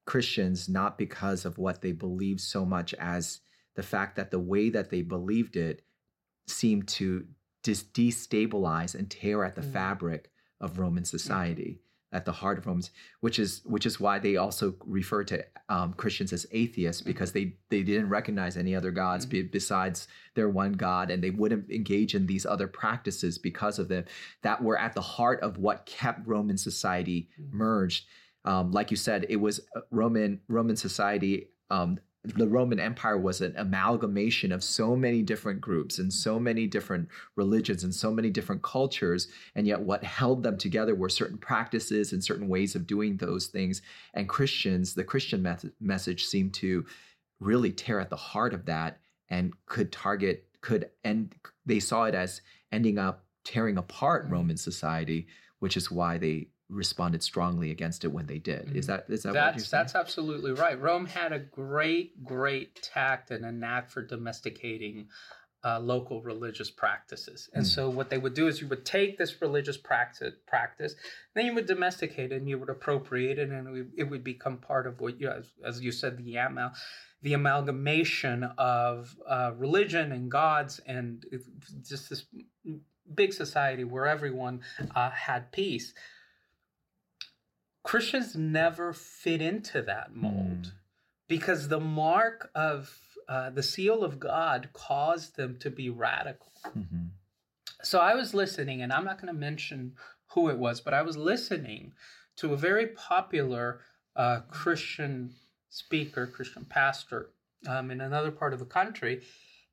[0.05, 3.41] Christians not because of what they believed so much as
[3.75, 5.83] the fact that the way that they believed it
[6.47, 7.25] seemed to
[7.63, 9.73] dis- destabilize and tear at the Mm.
[9.73, 11.79] fabric of Roman society,
[12.13, 15.93] at the heart of Romans, which is which is why they also refer to um,
[15.93, 20.73] Christians as atheists because they they didn't recognize any other gods be, besides their one
[20.73, 24.05] God, and they wouldn't engage in these other practices because of them
[24.41, 27.53] that were at the heart of what kept Roman society Mhm.
[27.53, 28.05] merged.
[28.43, 31.49] Um, like you said, it was uh, Roman Roman society.
[31.69, 36.67] Um, the Roman Empire was an amalgamation of so many different groups and so many
[36.67, 39.27] different religions and so many different cultures.
[39.55, 43.47] And yet, what held them together were certain practices and certain ways of doing those
[43.47, 43.81] things.
[44.13, 45.47] And Christians, the Christian
[45.79, 46.85] message seemed to
[47.39, 51.33] really tear at the heart of that and could target, could end,
[51.65, 54.27] they saw it as ending up tearing apart.
[54.29, 55.25] Roman society,
[55.57, 58.75] which is why they responded strongly against it when they did.
[58.75, 58.87] Is Mhm.
[58.87, 60.79] that is that what you're That's that's absolutely right.
[60.79, 65.09] Rome had a great, great tact and a knack for domesticating
[65.63, 67.47] uh, local religious practices.
[67.53, 67.67] And Mm.
[67.67, 70.95] so what they would do is you would take this religious practice, practice,
[71.35, 74.23] then you would domesticate it and you would appropriate it, and it would, it would
[74.23, 76.71] become part of what you, as, as you said, the amal,
[77.21, 81.43] the amalgamation of uh, religion and gods, and it-
[81.87, 82.25] just this
[83.13, 84.61] big society where everyone
[84.95, 85.93] uh, had peace.
[87.83, 90.71] Christians never fit into that mold Mm.
[91.27, 96.51] because the mark of uh, the seal of God caused them to be radical.
[96.75, 97.11] Mhm.
[97.81, 99.95] So I was listening, and I'm not going to mention
[100.33, 101.93] who it was, but I was listening
[102.37, 103.81] to a very popular
[104.17, 105.33] uh, Christian
[105.69, 107.29] speaker, Christian pastor
[107.67, 109.23] um, in another part of the country,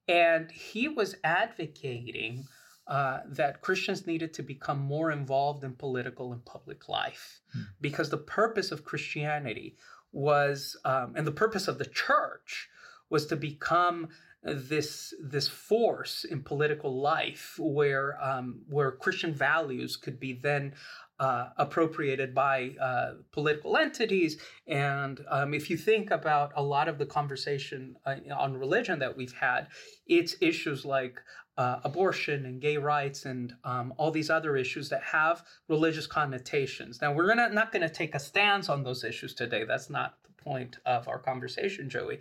[0.07, 2.47] and he was advocating
[2.89, 7.63] uh, that Christians needed to become more involved in political and public life Hmm.
[7.81, 9.77] because the purpose of Christianity
[10.13, 12.69] was, um, and the purpose of the church
[13.11, 14.09] was to become
[14.43, 20.75] this this force in political life where um, where Christian values could be then
[21.19, 24.41] uh, appropriated by uh, political entities.
[24.67, 29.17] And um, if you think about a lot of the conversation uh, on religion that
[29.17, 29.67] we've had,
[30.07, 31.21] it's issues like
[31.59, 37.03] uh, abortion and gay rights and um, all these other issues that have religious connotations.
[37.03, 39.65] Now, we're gonna, not going to take a stance on those issues today.
[39.65, 42.21] That's not the point of our conversation, Joey.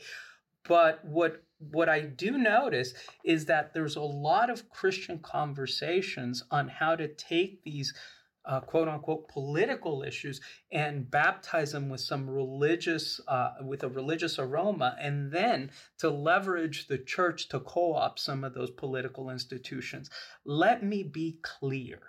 [0.68, 6.68] But what what I do notice is that there's a lot of Christian conversations on
[6.68, 7.96] how to take these
[8.48, 14.40] uh, quote unquote political issues and baptize them with some religious uh, with a religious
[14.40, 20.10] aroma and then to leverage the church to co-opt some of those political institutions.
[20.46, 22.00] Let me be clear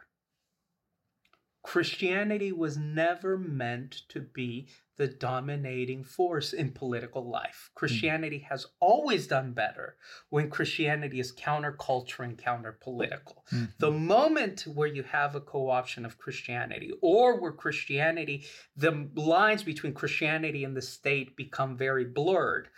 [1.68, 9.26] christianity was never meant to be the dominating force in political life christianity has always
[9.26, 9.88] done better
[10.31, 13.68] when christianity is counterculture and counterpolitical Mhm.
[13.78, 18.44] the moment where you have a co-option of Christianity or where Christianity,
[18.76, 22.68] the lines between Christianity and the state become very blurred,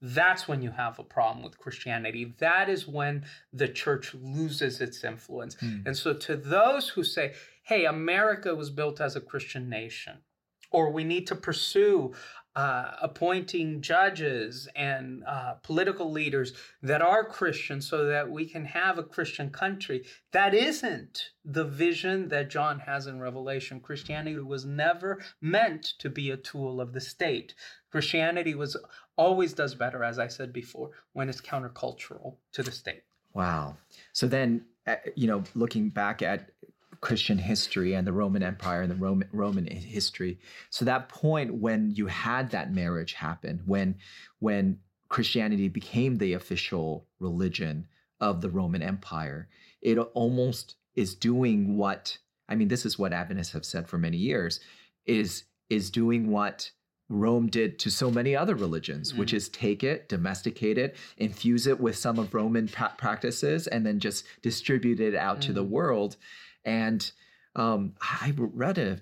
[0.00, 2.34] that's when you have a problem with Christianity.
[2.38, 5.54] That is when the church loses its influence.
[5.56, 5.86] Mm.
[5.86, 10.18] And so, to those who say, hey, America was built as a Christian nation,
[10.70, 12.14] or we need to pursue
[12.56, 18.96] uh, appointing judges and uh, political leaders that are Christian so that we can have
[18.96, 20.04] a Christian country.
[20.30, 23.80] That isn't the vision that John has in Revelation.
[23.80, 27.54] Christianity was never meant to be a tool of the state.
[27.90, 28.76] Christianity was
[29.16, 33.02] always does better, as I said before, when it's countercultural to the state.
[33.32, 33.76] Wow.
[34.12, 36.50] So then, uh, you know, looking back at
[37.04, 40.38] Christian history and the Roman Empire and the Roman Roman history,
[40.70, 43.96] so that point when you had that marriage happen, when
[44.38, 44.78] when
[45.10, 47.86] Christianity became the official religion
[48.20, 49.48] of the Roman Empire,
[49.82, 52.16] it almost is doing what
[52.48, 52.68] I mean.
[52.68, 54.60] This is what Adventists have said for many years:
[55.04, 56.70] is is doing what
[57.10, 59.36] Rome did to so many other religions, which Mhm.
[59.36, 64.00] is take it, domesticate it, infuse it with some of Roman pra- practices, and then
[64.00, 65.68] just distribute it out to the Mhm.
[65.68, 66.16] world.
[66.64, 67.10] And
[67.56, 69.00] um, I read a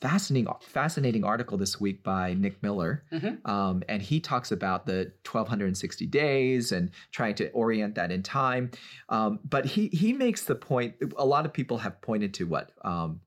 [0.00, 3.46] fascinating, fascinating article this week by Nick Miller, Mhm.
[3.48, 8.70] um, and he talks about the 1260 days and trying to orient that in time.
[9.08, 10.94] Um, but he he makes the point.
[11.16, 12.72] A lot of people have pointed to what.
[12.84, 13.20] Um,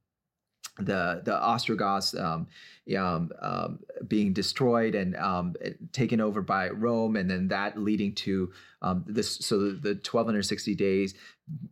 [0.78, 2.48] the the Ostrogoths um,
[2.98, 5.56] um, um, being destroyed and um,
[5.94, 9.38] taken over by Rome, and then that leading to um, this.
[9.38, 11.14] So the, the 1260 days,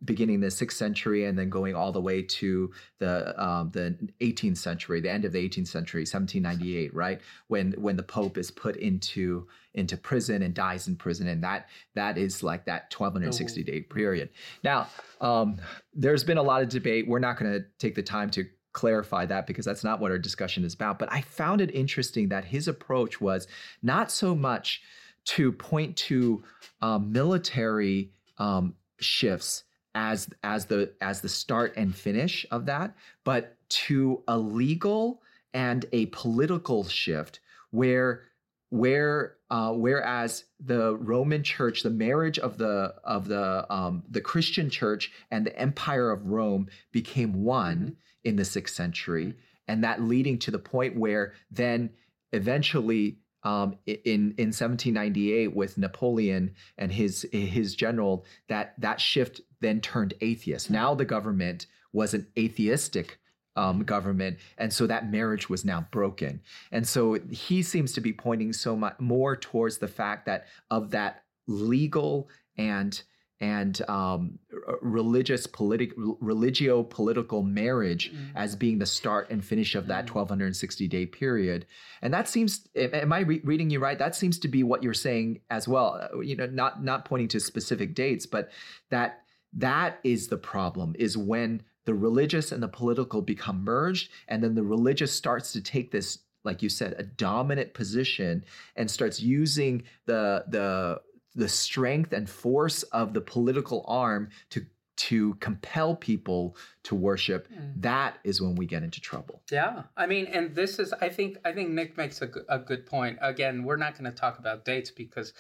[0.05, 4.57] beginning the sixth century, and then going all the way to the um, the 18th
[4.57, 8.75] century, the end of the 18th century, 1798, right when when the Pope is put
[8.77, 13.81] into into prison and dies in prison, and that that is like that 1260 day
[13.81, 14.29] period.
[14.63, 14.87] Now,
[15.21, 15.57] um,
[15.93, 17.07] there's been a lot of debate.
[17.07, 20.17] We're not going to take the time to clarify that because that's not what our
[20.17, 20.99] discussion is about.
[20.99, 23.47] But I found it interesting that his approach was
[23.81, 24.81] not so much
[25.25, 26.43] to point to
[26.81, 29.63] uh, military um, shifts
[29.95, 35.21] as as the as the start and finish of that, but to a legal
[35.53, 37.39] and a political shift
[37.71, 38.23] where
[38.69, 44.69] where uh, whereas the Roman Church, the marriage of the of the um, the Christian
[44.69, 47.95] Church and the Empire of Rome became one Mhm.
[48.23, 49.35] in the sixth century,
[49.67, 51.91] and that leading to the point where then
[52.31, 59.81] eventually um, in in 1798 with Napoleon and his his general that that shift then
[59.81, 60.69] turned atheist.
[60.69, 63.19] Now the government was an atheistic
[63.55, 66.41] um, government, and so that marriage was now broken.
[66.71, 70.91] And so he seems to be pointing so much more towards the fact that of
[70.91, 73.01] that legal and
[73.43, 74.39] and um,
[74.81, 78.29] religious politic religio political marriage mm.
[78.35, 80.15] as being the start and finish of that mm.
[80.15, 81.65] 1260 day period
[82.01, 84.93] and that seems am i re- reading you right that seems to be what you're
[84.93, 88.49] saying as well uh, you know not not pointing to specific dates but
[88.89, 94.41] that that is the problem is when the religious and the political become merged and
[94.41, 98.45] then the religious starts to take this like you said a dominant position
[98.77, 101.01] and starts using the the
[101.35, 104.65] the strength and force of the political arm to
[104.95, 107.73] to compel people to worship mm.
[107.75, 111.37] that is when we get into trouble yeah i mean and this is i think
[111.43, 114.65] i think nick makes a, a good point again we're not going to talk about
[114.65, 115.33] dates because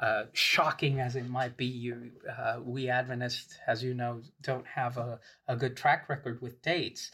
[0.00, 4.96] uh, shocking as it might be, you, uh, we Adventists, as you know, don't have
[4.96, 7.10] a, a good track record with dates.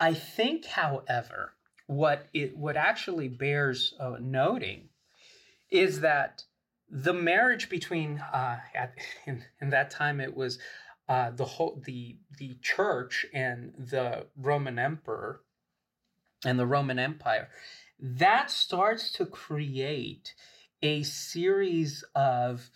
[0.00, 1.52] I think, however,
[1.86, 4.88] what it what actually bears uh, noting
[5.70, 6.44] is that
[6.90, 8.94] the marriage between uh, at,
[9.26, 10.58] in, in that time it was
[11.08, 15.40] uh, the whole the the church and the Roman emperor
[16.44, 17.48] and the Roman Empire
[17.98, 20.34] that starts to create
[20.82, 22.70] a series of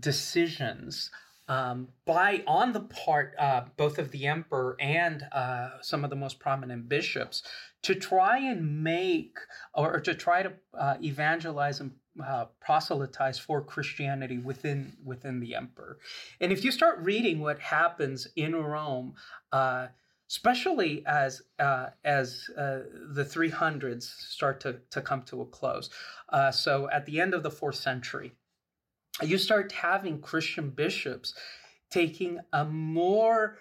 [0.00, 1.10] decisions
[1.48, 6.16] um, by on the part uh, both of the emperor and uh, some of the
[6.16, 7.42] most prominent bishops
[7.82, 9.36] to try and make
[9.74, 11.92] or, or to try to uh, evangelize and
[12.24, 15.98] uh, proselytize for Christianity within within the emperor.
[16.40, 19.14] And if you start reading what happens in Rome,
[19.52, 19.88] uh,
[20.28, 22.80] especially as uh, as uh,
[23.12, 25.90] the 300s start to, to come to a close.
[26.30, 28.32] Uh, so at the end of the fourth century,
[29.22, 31.34] you start having Christian bishops
[31.90, 33.58] taking a more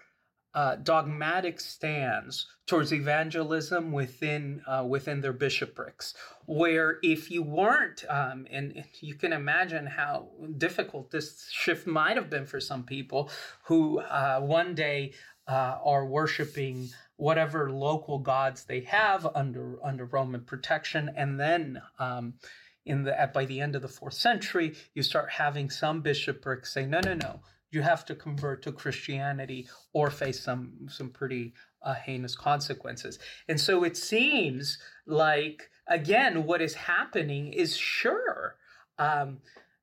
[0.55, 8.47] uh, dogmatic stance towards evangelism within uh, within their bishoprics, where if you weren't, um,
[8.49, 13.29] and you can imagine how difficult this shift might have been for some people
[13.65, 15.13] who uh, one day
[15.49, 16.87] uh, are worshiping
[17.17, 21.81] whatever local gods they have under under Roman protection, and then.
[21.99, 22.35] Um,
[22.87, 26.71] in the at, by the end of the fourth century, you start having some bishoprics
[26.71, 27.39] say, no, no, no,
[27.75, 31.53] you have to convert to Christianity or face some some pretty
[31.83, 33.19] uh, heinous consequences.
[33.47, 38.55] And so it seems like again, what is happening is sure
[38.97, 39.39] um,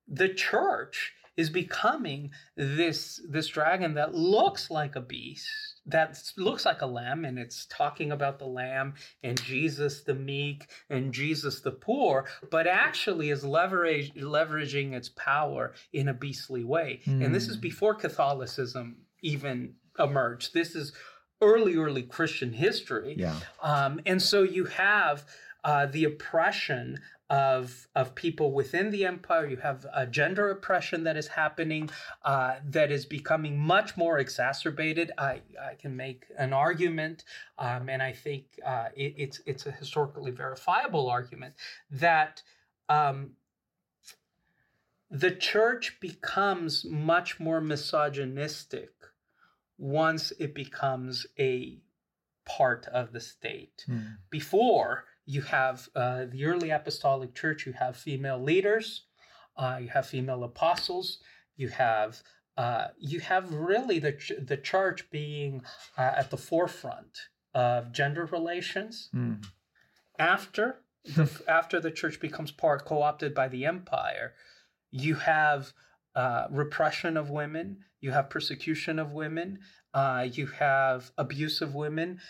[0.09, 6.83] the church is becoming this this dragon that looks like a beast that looks like
[6.83, 11.73] a lamb and it's talking about the lamb and Jesus the meek and Jesus the
[11.73, 17.01] poor, but actually is leverage, leveraging its power in a beastly way.
[17.07, 17.25] Mm.
[17.25, 17.63] And this is hmm.
[17.63, 20.55] before Catholicism even emerged.
[20.55, 20.93] This is
[21.41, 23.17] early, early Christian history.
[23.19, 23.37] Yeah.
[23.61, 25.25] Um, and so you have
[25.65, 27.01] uh, the oppression
[27.33, 29.47] of of people within the empire.
[29.47, 31.89] You have a gender oppression that is happening
[32.25, 35.13] uh, that is becoming much more exacerbated.
[35.17, 37.25] I, I can make an argument,
[37.59, 41.55] um, and I think uh, it, it's it's a historically verifiable argument
[41.91, 42.43] that.
[42.89, 43.33] Um,
[45.15, 48.93] the church becomes much more misogynistic
[49.77, 51.83] once it becomes a
[52.47, 53.85] part of the state.
[53.87, 54.17] Mm.
[54.31, 59.05] Before, you have uh, the early apostolic church, you have female leaders,
[59.57, 61.19] uh, you have female apostles,
[61.57, 62.23] you have
[62.57, 65.63] uh, you have really the ch- the church being
[65.97, 67.19] uh, at the forefront
[67.55, 69.09] of gender relations.
[69.15, 69.45] Mm.
[70.19, 74.35] After the, after the church becomes part co-opted by the empire,
[74.91, 75.73] you have
[76.15, 79.61] uh, repression of women, you have persecution of women,
[79.95, 82.21] uh, you have abuse of women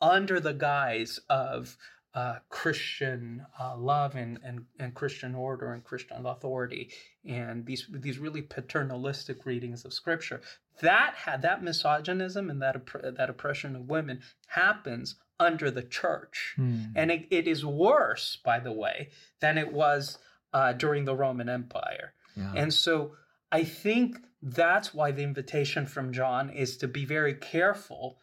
[0.00, 1.76] under the guise of
[2.16, 6.90] uh, Christian uh, love and, and, and Christian order and Christian authority
[7.26, 10.40] and these these really paternalistic readings of Scripture.
[10.80, 12.76] That had that misogynism and that
[13.18, 16.90] that oppression of women happens under the church, mm.
[16.96, 19.10] and it, it is worse, by the way,
[19.40, 20.16] than it was
[20.54, 22.14] uh, during the Roman Empire.
[22.34, 22.52] Yeah.
[22.56, 23.12] And so
[23.52, 28.16] I think that's why the invitation from John is to be very careful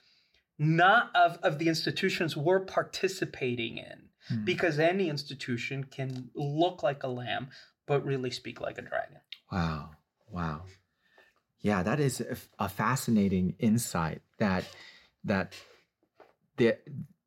[0.60, 4.46] not of, of the institutions we're participating in hmm.
[4.46, 7.50] because any institution can look like a lamb
[7.88, 9.18] but really speak like a dragon
[9.52, 9.90] wow
[10.30, 10.62] wow
[11.62, 14.66] yeah that is a, a fascinating insight that
[15.24, 15.54] that
[16.58, 16.78] the,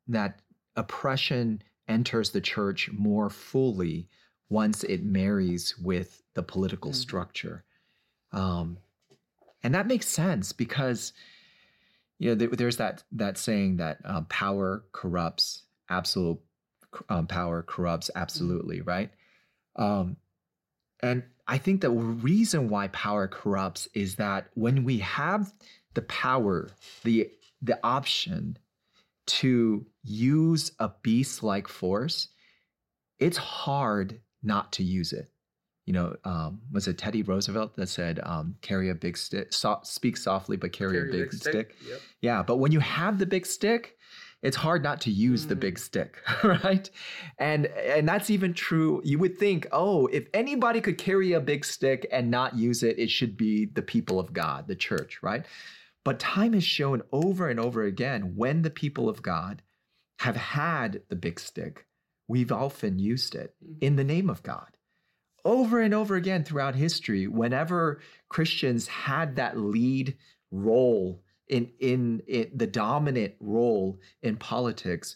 [0.07, 0.39] that
[0.75, 4.07] oppression enters the church more fully
[4.49, 6.99] once it marries with the political mm-hmm.
[6.99, 7.63] structure
[8.31, 8.77] um,
[9.63, 11.13] and that makes sense because
[12.19, 16.39] you know, there's that that saying that um, power corrupts, absolute
[17.09, 18.89] um, power corrupts absolutely, mm-hmm.
[18.89, 19.11] right?
[19.75, 20.17] Um,
[21.01, 25.53] and I think the reason why power corrupts is that when we have
[25.93, 26.69] the power,
[27.03, 27.29] the
[27.61, 28.57] the option
[29.27, 32.29] to use a beast-like force,
[33.19, 35.29] it's hard not to use it.
[35.87, 39.79] You know, um, was it Teddy Roosevelt that said, um, "Carry a big stick, so-
[39.83, 41.89] speak softly, but carry, carry a big, big stick." stick.
[41.89, 42.01] Yep.
[42.21, 43.97] Yeah, but when you have the big stick,
[44.43, 45.49] it's hard not to use mm.
[45.49, 45.79] the big mm.
[45.79, 46.89] stick, right?
[47.39, 49.01] And and that's even true.
[49.03, 52.99] You would think, oh, if anybody could carry a big stick and not use it,
[52.99, 55.45] it should be the people of God, the church, right?
[56.03, 59.61] But time has shown over and over again when the people of God
[60.19, 61.85] have had the big stick,
[62.27, 64.76] we've often used it in the name of God.
[65.47, 70.17] Over and over again throughout history, whenever Christians had that lead
[70.51, 75.15] role in, in, in the dominant role in politics,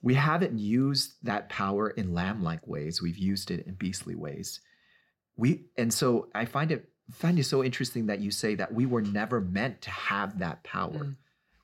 [0.00, 3.02] we haven't used that power in lamb-like ways.
[3.02, 4.60] We've used it in beastly ways.
[5.36, 8.86] We and so I find it find it so interesting that you say that we
[8.86, 11.04] were never meant to have that power.
[11.04, 11.16] Mm.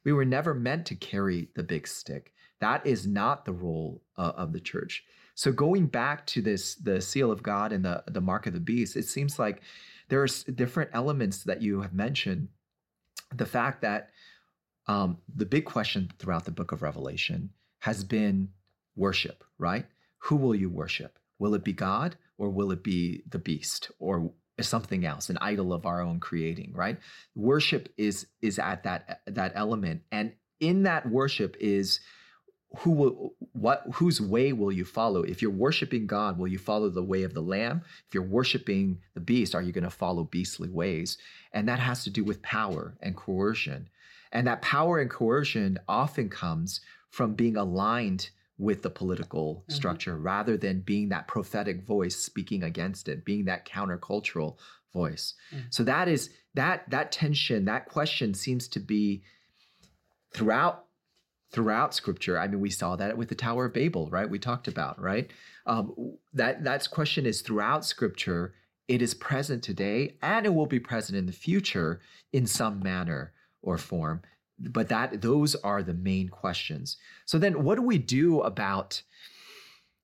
[0.04, 2.34] We were never meant to carry the big stick.
[2.60, 5.04] That is not the role uh, of the church.
[5.40, 8.60] So going back to this, the seal of God and the the mark of the
[8.60, 9.62] beast, it seems like
[10.10, 12.48] there's different elements that you have mentioned
[13.34, 14.10] the fact that
[14.86, 18.50] um, the big question throughout the book of Revelation has been
[18.96, 19.86] worship, right?
[20.18, 21.18] Who will you worship?
[21.38, 24.30] Will it be God or will it be the beast or
[24.60, 26.98] something else, an idol of our own creating, right?
[27.34, 32.00] Worship is is at that that element, and in that worship is
[32.78, 35.22] who will what whose way will you follow?
[35.22, 37.82] If you're worshiping god will you follow the way of the lamb?
[38.06, 41.18] If you're worshiping the beast are you going to follow beastly ways?
[41.52, 43.88] And that has to do with power and coercion.
[44.32, 49.74] And that power and coercion often comes from being aligned with the political mm-hmm.
[49.74, 54.56] structure rather than being that prophetic voice speaking against it being that countercultural
[54.92, 55.34] voice.
[55.52, 55.64] Mm-hmm.
[55.70, 59.22] so that is that that tension that question seems to be
[60.32, 60.84] throughout
[61.52, 64.28] throughout scripture i mean we saw that with the tower of babel right?
[64.28, 65.30] We talked about right?
[65.66, 68.54] Um, that that question is throughout scripture
[68.88, 72.00] it is present today and it will be present in the future
[72.32, 73.32] in some manner
[73.62, 74.20] or form.
[74.58, 76.96] But that those are the main questions.
[77.24, 79.00] So then what do we do about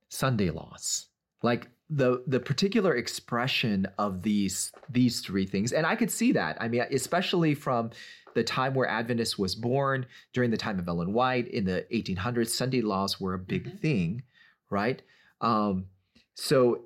[0.09, 1.07] sunday laws?
[1.43, 6.57] Like the the particular expression of these these three things and i could see that
[6.61, 7.91] i mean especially from
[8.37, 12.51] the time where Adventist was born, during the time of Ellen White in the 1800s,
[12.51, 13.77] Sunday laws were a big mm-hmm.
[13.79, 14.23] thing,
[14.71, 15.03] right?
[15.41, 15.87] Um,
[16.35, 16.83] so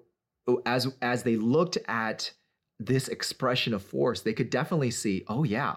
[0.64, 2.32] as as they looked at
[2.78, 5.76] this expression of force, they could definitely see, oh yeah,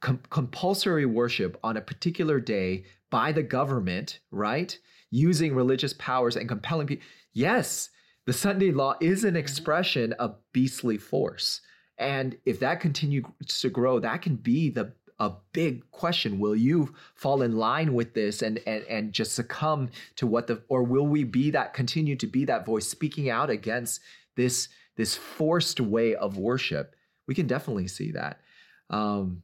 [0.00, 4.78] Com- compulsory worship on a particular day by the government, right?
[5.10, 7.06] Using religious powers and compelling people.
[7.32, 7.90] Yes,
[8.26, 9.38] the Sunday law is an mm-hmm.
[9.38, 11.62] expression of beastly force.
[11.96, 16.38] And if that continues to grow, that can be the a big question.
[16.38, 20.62] Will you fall in line with this and and and just succumb to what the
[20.68, 24.00] or will we be that continue to be that voice speaking out against
[24.36, 26.94] this this forced way of worship?
[27.26, 28.40] We can definitely see that.
[28.90, 29.42] Um,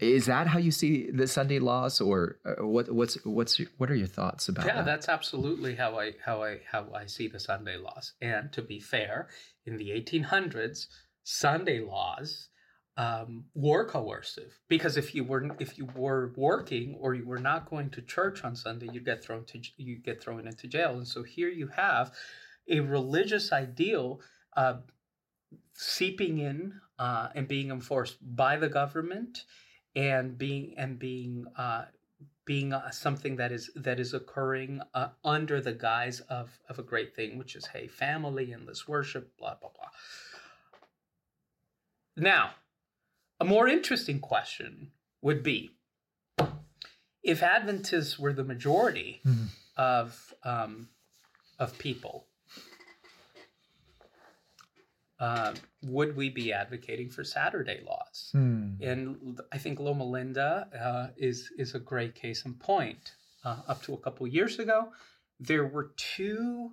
[0.00, 2.92] is that how you see the Sunday laws, or uh, what?
[2.92, 4.64] What's what's what are your thoughts about?
[4.64, 4.68] It?
[4.68, 4.84] Yeah, that?
[4.84, 8.14] that's absolutely how I how I how I see the Sunday laws.
[8.20, 9.28] And to be fair,
[9.66, 10.86] in the 1800s,
[11.22, 12.48] Sunday laws
[12.96, 17.70] um, were coercive because if you were if you were working or you were not
[17.70, 20.96] going to church on Sunday, you get thrown to you get thrown into jail.
[20.96, 22.12] And so here you have
[22.68, 24.20] a religious ideal
[24.56, 24.74] uh,
[25.74, 29.44] seeping in uh, and being enforced by the government
[29.94, 31.84] and being and being uh,
[32.44, 36.82] being uh, something that is that is occurring uh, under the guise of of a
[36.82, 39.88] great thing, which is hey, family and this worship, blah blah blah.
[42.16, 42.50] Now,
[43.40, 45.70] a more interesting question would be
[47.22, 49.46] if Adventists were the majority mm-hmm.
[49.76, 50.88] of um,
[51.58, 52.26] of people,
[55.22, 55.54] uh,
[55.84, 58.32] would we be advocating for Saturday laws?
[58.34, 58.82] Mm.
[58.82, 63.12] And I think Loma Linda uh, is is a great case in point.
[63.44, 64.88] Uh, up to a couple years ago,
[65.38, 66.72] there were two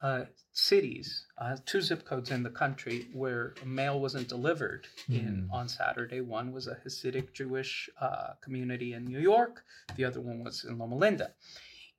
[0.00, 5.18] uh, cities, uh, two zip codes in the country where mail wasn't delivered mm.
[5.18, 5.54] in hmm.
[5.54, 6.22] on Saturday.
[6.22, 9.64] One was a Hasidic Jewish uh, community in New York.
[9.96, 11.32] The other one was in Loma Linda.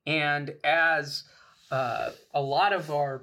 [0.07, 1.23] And as
[1.71, 3.21] uh, a lot of our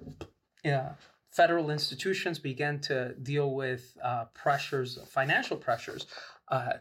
[1.31, 6.07] federal institutions began to deal with uh, pressures, financial pressures,
[6.49, 6.73] uh,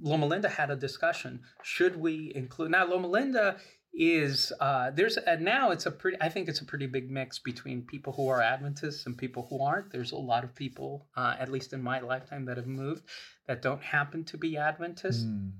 [0.00, 1.40] Loma Linda had a discussion.
[1.62, 2.86] Should we include now?
[2.86, 3.56] Loma Linda
[3.94, 7.38] is uh, there's a, now it's a pretty I think it's a pretty big mix
[7.38, 9.90] between people who are Adventists and people who aren't.
[9.90, 13.04] There's a lot of people, uh, at least in my lifetime, that have moved
[13.46, 15.24] that don't happen to be Adventists.
[15.24, 15.52] Mm.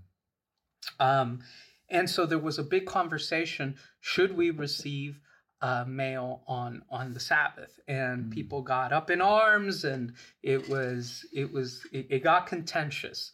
[1.00, 1.40] Um,
[1.88, 5.20] and so there was a big conversation: should we receive
[5.60, 7.78] uh, mail on on the Sabbath?
[7.88, 8.30] And mm.
[8.30, 13.32] people got up in arms, and it was it was it, it got contentious.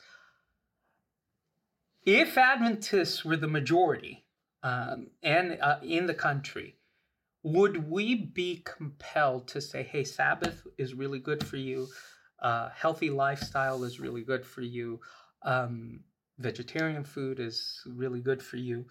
[2.05, 4.25] If Adventists were the majority
[4.63, 6.77] um, and uh, in the country,
[7.43, 11.89] would we be compelled to say, hey, Sabbath is really good for you,
[12.41, 15.01] uh, healthy lifestyle is really good for you,
[15.43, 16.01] um,
[16.39, 18.85] vegetarian food is really good for you?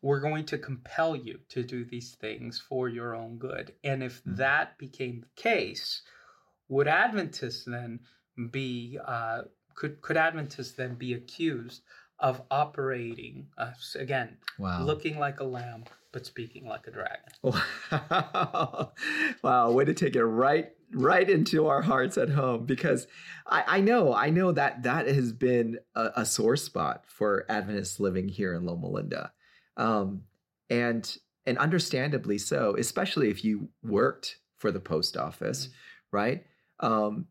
[0.00, 3.72] We're going to compel you to do these things for your own good.
[3.84, 4.36] And if mm-hmm.
[4.36, 6.02] that became the case,
[6.68, 8.00] would Adventists then
[8.50, 9.42] be uh,
[9.74, 11.82] could could Adventists then be accused
[12.18, 14.82] of operating uh, again wow.
[14.82, 18.92] looking like a lamb but speaking like a dragon wow.
[19.42, 23.06] wow way to take it right right into our hearts at home because
[23.46, 27.98] I, I know I know that that has been a, a, sore spot for Adventists
[27.98, 29.32] living here in Loma Linda,
[29.76, 30.22] um,
[30.70, 36.16] and and understandably so, especially if you worked for the post office, mm-hmm.
[36.16, 36.44] right?
[36.80, 37.26] Um,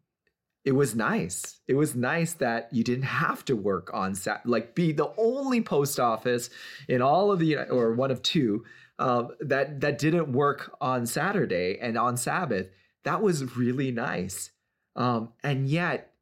[0.64, 1.60] it was nice.
[1.68, 5.62] It was nice that you didn't have to work on Sat, like be the only
[5.62, 6.50] post office
[6.88, 8.64] in all of the or one of two
[9.00, 12.68] uh, that that didn't work on Saturday and on Sabbath.
[13.04, 14.52] That was really nice.
[14.96, 16.14] Um, and yet,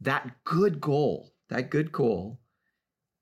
[0.00, 2.38] that good goal, that good goal,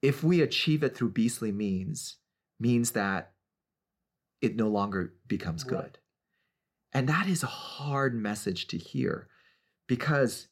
[0.03, 2.17] if we achieve it through beastly means,
[2.59, 3.33] means that
[4.41, 5.83] it no longer becomes right.
[5.83, 5.99] good.
[6.93, 9.29] And that is a hard message to hear
[9.87, 10.49] because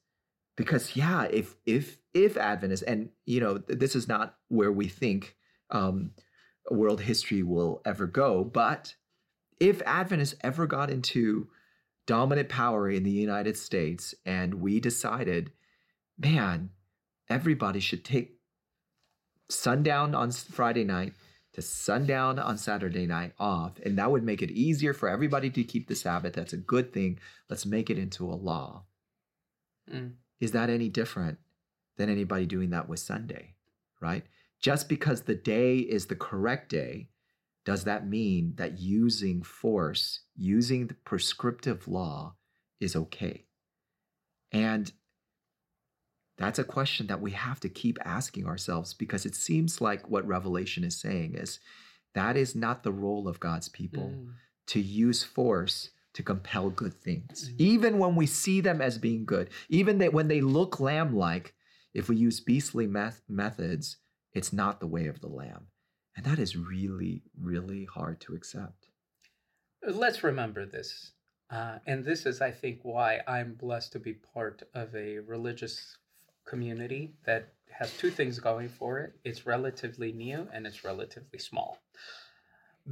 [0.57, 5.37] because yeah if if if adventists and you know this is not where we think
[5.71, 6.13] um,
[6.71, 8.95] world history will ever go but
[9.61, 11.49] if adventists ever got into
[12.07, 15.53] dominant power in the united states and we decided
[16.19, 16.71] man
[17.29, 18.39] everybody should take
[19.51, 21.13] sundown on friday night
[21.55, 25.65] to sundown on saturday night off and that would make it easier for everybody to
[25.65, 28.83] keep the sabbath that's a good thing let's make it into a law
[29.91, 31.39] mm is that any different
[31.97, 33.55] than anybody doing that with Sunday,
[34.01, 34.25] right?
[34.61, 37.09] Just because the day is the correct day,
[37.65, 42.35] does that mean that using force, using the prescriptive law
[42.81, 43.47] is okay?
[44.53, 44.93] And
[46.37, 50.27] that's a question that we have to keep asking ourselves because it seems like what
[50.27, 51.61] Revelation is saying is
[52.15, 54.33] that is not the role of God's people mm.
[54.69, 57.57] to use force to compel good things, mm-hmm.
[57.59, 61.55] even when we see them as being good, even that when they look lamb like,
[61.93, 63.99] if we use beastly meth- methods,
[64.33, 65.67] it's not the way of the lamb.
[66.17, 68.89] And that is really, really hard to accept.
[69.87, 71.13] Let's remember this.
[71.51, 75.97] Uh, and this is, I think, why I'm blessed to be part of a religious
[76.45, 81.79] community that has two things going for it it's relatively new and it's relatively small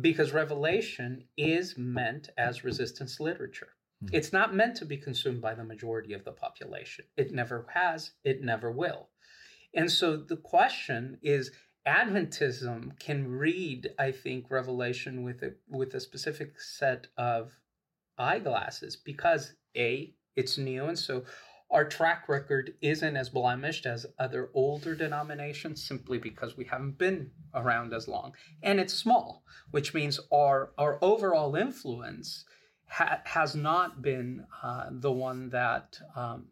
[0.01, 3.69] because Revelation is meant as resistance literature.
[4.03, 4.17] Mm-hmm.
[4.17, 7.05] It's not meant to be consumed by the majority of the population.
[7.17, 9.09] It never has, it never will.
[9.75, 11.51] And so the question is
[11.87, 17.53] Adventism can read, I think, Revelation with a with a specific set of
[18.17, 21.25] eyeglasses because A, it's new, and so
[21.73, 27.31] our track record isn't as blemished as other older denominations simply because we haven't been
[27.55, 28.35] around as long.
[28.63, 32.45] And it's small, which means our, our overall influence
[32.87, 36.49] ha- has not been uh, the one that, um,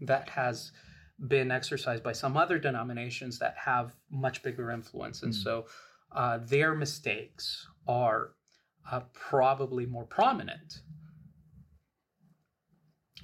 [0.00, 0.70] that has
[1.26, 5.24] been exercised by some other denominations that have much bigger influence.
[5.24, 5.42] And mm.
[5.42, 5.66] so
[6.12, 8.30] uh, their mistakes are
[8.90, 10.82] uh, probably more prominent.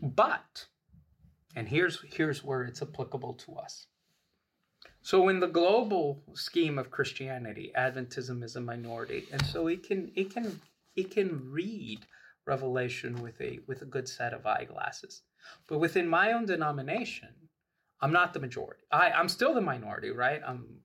[0.03, 0.67] But
[1.59, 3.89] and here's here's where it's applicable to us.
[5.03, 10.13] So in the global scheme of Christianity, Adventism is a minority, and so it can
[10.15, 10.61] it can
[10.95, 12.07] it can read
[12.47, 15.23] Revelation with a with a good set of eyeglasses.
[15.67, 17.35] But within my own denomination,
[18.01, 18.85] I'm not the majority.
[18.93, 20.41] I, I'm still the minority, right?
[20.47, 20.83] I'm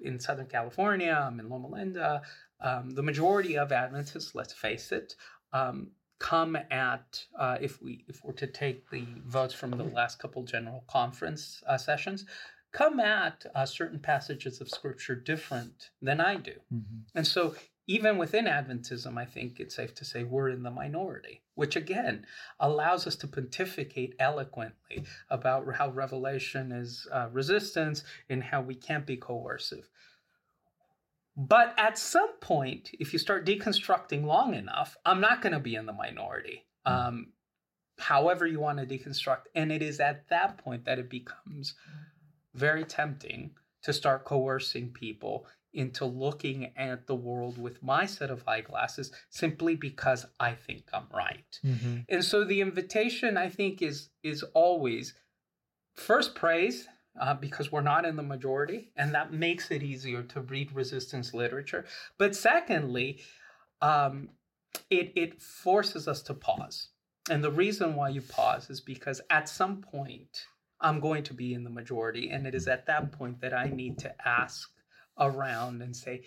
[0.00, 2.22] in Southern California, I'm in Loma Linda.
[2.60, 5.14] Um, the majority of Adventists, let's face it,
[5.52, 10.18] um, come at uh, if we if we're to take the votes from the last
[10.18, 12.24] couple general conference uh, sessions
[12.72, 17.00] come at uh, certain passages of scripture different than i do mm-hmm.
[17.14, 17.54] and so
[17.88, 22.26] even within Adventism, I think it's safe to say we're in the minority, which again
[22.58, 29.06] allows us to pontificate eloquently about how revelation is uh, resistance and how we can't
[29.06, 29.88] be coercive.
[31.36, 35.74] But at some point, if you start deconstructing long enough, I'm not going to be
[35.74, 36.64] in the minority.
[36.86, 36.92] Hmm.
[36.92, 37.26] Um,
[37.98, 39.42] however, you want to deconstruct.
[39.54, 41.74] And it is at that point that it becomes
[42.54, 43.50] very tempting
[43.82, 49.76] to start coercing people into looking at the world with my set of eyeglasses simply
[49.76, 51.60] because I think I'm right.
[51.64, 51.98] Mm-hmm.
[52.08, 55.12] And so the invitation I think is is always
[55.94, 56.88] first praise
[57.20, 61.34] uh, because we're not in the majority and that makes it easier to read resistance
[61.34, 61.84] literature.
[62.18, 63.20] But secondly,
[63.80, 64.30] um,
[64.90, 66.88] it it forces us to pause.
[67.28, 70.46] And the reason why you pause is because at some point
[70.80, 73.68] I'm going to be in the majority and it is at that point that I
[73.68, 74.70] need to ask
[75.18, 76.22] around and say,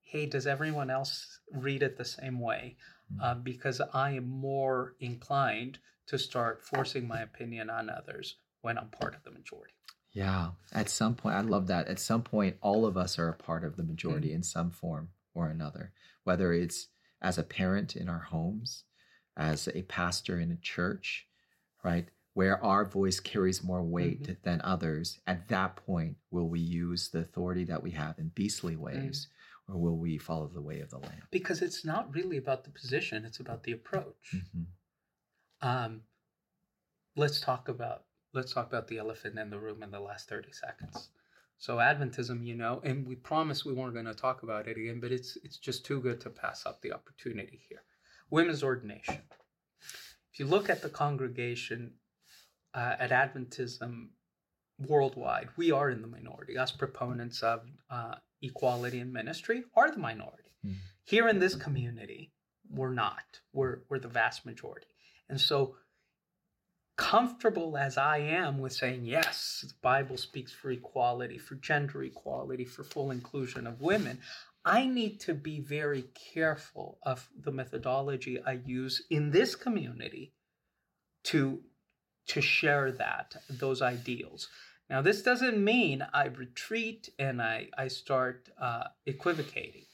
[0.00, 2.76] hey, does everyone else read it the same way?
[3.20, 8.88] Uh, because I am more inclined to start forcing my opinion on others when I'm
[8.88, 9.74] part of the majority.
[10.12, 11.88] Yeah, at some point, I love that.
[11.88, 14.36] At some point, all of us are a part of the majority mm-hmm.
[14.36, 15.92] in some form or another,
[16.24, 16.88] whether it's
[17.22, 18.84] as a parent in our homes,
[19.36, 21.26] as a pastor in a church,
[21.82, 22.08] right?
[22.34, 24.32] where our voice carries more weight mm-hmm.
[24.42, 28.76] than others, at that point, will we use the authority that we have in beastly
[28.76, 29.74] ways, mm.
[29.74, 31.22] or will we follow the way of the Lamb?
[31.30, 34.34] Because it's not really about the position; it's about the approach.
[34.34, 35.68] Mm-hmm.
[35.68, 36.00] Um,
[37.16, 40.52] let's talk about let's talk about the elephant in the room in the last thirty
[40.52, 41.08] seconds.
[41.58, 45.00] So Adventism, you know, and we promised we weren't going to talk about it again,
[45.00, 47.82] but it's it's just too good to pass up the opportunity here.
[48.30, 49.20] Women's ordination.
[50.32, 51.92] If you look at the congregation
[52.74, 54.08] uh, at Adventism
[54.88, 56.56] worldwide, we are in the minority.
[56.56, 57.60] Us proponents of
[57.90, 60.50] uh, equality in ministry are the minority.
[60.66, 60.76] Mm.
[61.04, 62.32] Here in this community,
[62.70, 63.40] we're not.
[63.52, 64.86] We're, we're the vast majority.
[65.28, 65.76] And so,
[66.96, 72.64] comfortable as I am with saying, yes, the Bible speaks for equality, for gender equality,
[72.64, 74.18] for full inclusion of women,
[74.64, 80.32] I need to be very careful of the methodology I use in this community
[81.24, 81.60] to
[82.28, 84.48] to share that, those ideals.
[84.88, 89.86] Now, this doesn't mean I retreat and I, I start uh, equivocating.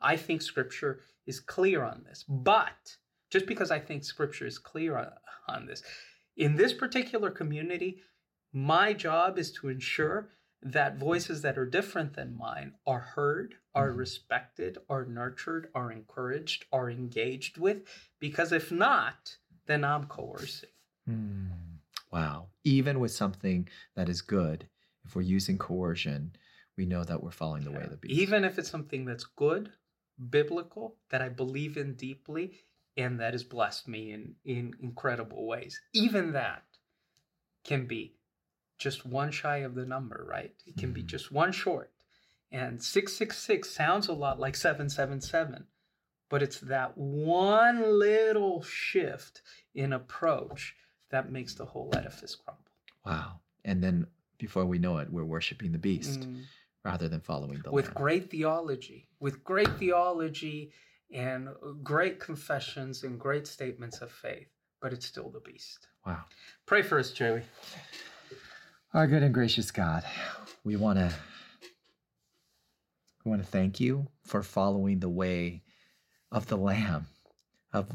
[0.00, 2.24] I think scripture is clear on this.
[2.28, 2.96] But
[3.30, 5.08] just because I think scripture is clear on,
[5.48, 5.82] on this,
[6.36, 8.00] in this particular community,
[8.52, 10.30] my job is to ensure
[10.62, 13.98] that voices that are different than mine are heard, are mm-hmm.
[13.98, 17.82] respected, are nurtured, are encouraged, are engaged with,
[18.18, 20.70] because if not, then I'm coercing.
[21.06, 21.46] Hmm.
[22.10, 22.46] Wow.
[22.64, 24.68] Even with something that is good,
[25.04, 26.34] if we're using coercion,
[26.76, 27.78] we know that we're following the yeah.
[27.78, 28.20] way of the beast.
[28.20, 29.70] Even if it's something that's good,
[30.30, 32.52] biblical, that I believe in deeply,
[32.96, 35.80] and that has blessed me in, in incredible ways.
[35.92, 36.62] Even that
[37.64, 38.14] can be
[38.78, 40.52] just one shy of the number, right?
[40.66, 40.94] It can mm-hmm.
[40.94, 41.90] be just one short.
[42.52, 45.64] And 666 sounds a lot like 777,
[46.28, 49.42] but it's that one little shift
[49.74, 50.76] in approach
[51.10, 52.62] that makes the whole edifice crumble.
[53.04, 53.40] Wow.
[53.64, 54.06] And then
[54.38, 56.42] before we know it, we're worshiping the beast mm.
[56.84, 57.94] rather than following the With Lamb.
[57.94, 60.72] great theology, with great theology
[61.14, 64.48] and uh, great confessions and great statements of faith,
[64.82, 65.86] but it's still the beast.
[66.04, 66.24] Wow.
[66.66, 67.42] Pray for us, Joey.
[68.92, 70.04] Our good and gracious God,
[70.64, 71.12] we want to
[73.24, 75.62] we want to thank you for following the way
[76.30, 77.06] of the lamb
[77.72, 77.90] of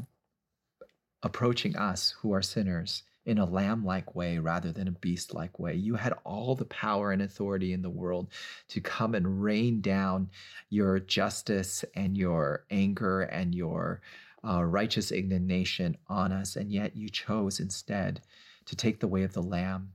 [1.22, 5.60] approaching us who are sinners in a lamb like way rather than a beast like
[5.60, 5.72] way.
[5.72, 8.26] You had all the power and authority in the world
[8.70, 10.28] to come and rain down
[10.68, 14.00] your justice and your anger and your
[14.44, 16.56] uh, righteous indignation on us.
[16.56, 18.20] And yet you chose instead
[18.66, 19.92] to take the way of the lamb,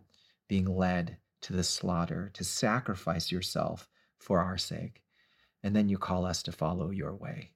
[0.48, 5.02] being led to the slaughter, to sacrifice yourself for our sake.
[5.62, 7.52] And then you call us to follow your way.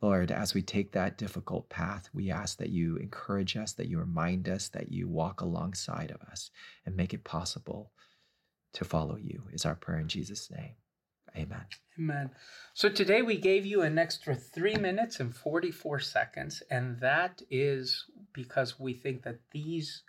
[0.00, 3.98] Lord, as we take that difficult path, we ask that you encourage us, that you
[3.98, 6.50] remind us, that you walk alongside of us
[6.86, 7.90] and make it possible
[8.74, 10.74] to follow you, is our prayer in Jesus' name.
[11.36, 11.64] Amen.
[11.98, 12.30] Amen.
[12.74, 18.04] So today we gave you an extra three minutes and 44 seconds, and that is
[18.32, 20.04] because we think that these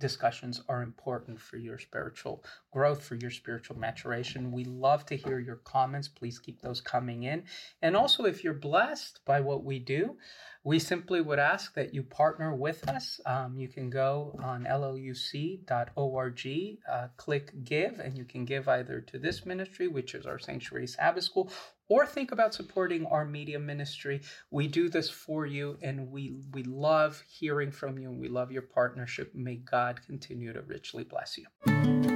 [0.00, 4.52] discussions are important for your spiritual growth, for your spiritual maturation.
[4.52, 6.08] We love to hear your comments.
[6.08, 7.44] Please keep those coming in.
[7.82, 10.16] And also, if you're blessed by what we do,
[10.64, 13.20] we simply would ask that you partner with us.
[13.26, 15.58] Um, you can go on lluc.org,
[16.90, 20.86] uh, click give, and you can give either to this ministry, which is our Sanctuary
[20.86, 21.50] Sabbath School,
[21.88, 24.20] or think about supporting our media ministry.
[24.50, 28.50] We do this for you, and we we love hearing from you, and we love
[28.50, 29.34] your partnership.
[29.34, 32.13] May God continue to richly bless you.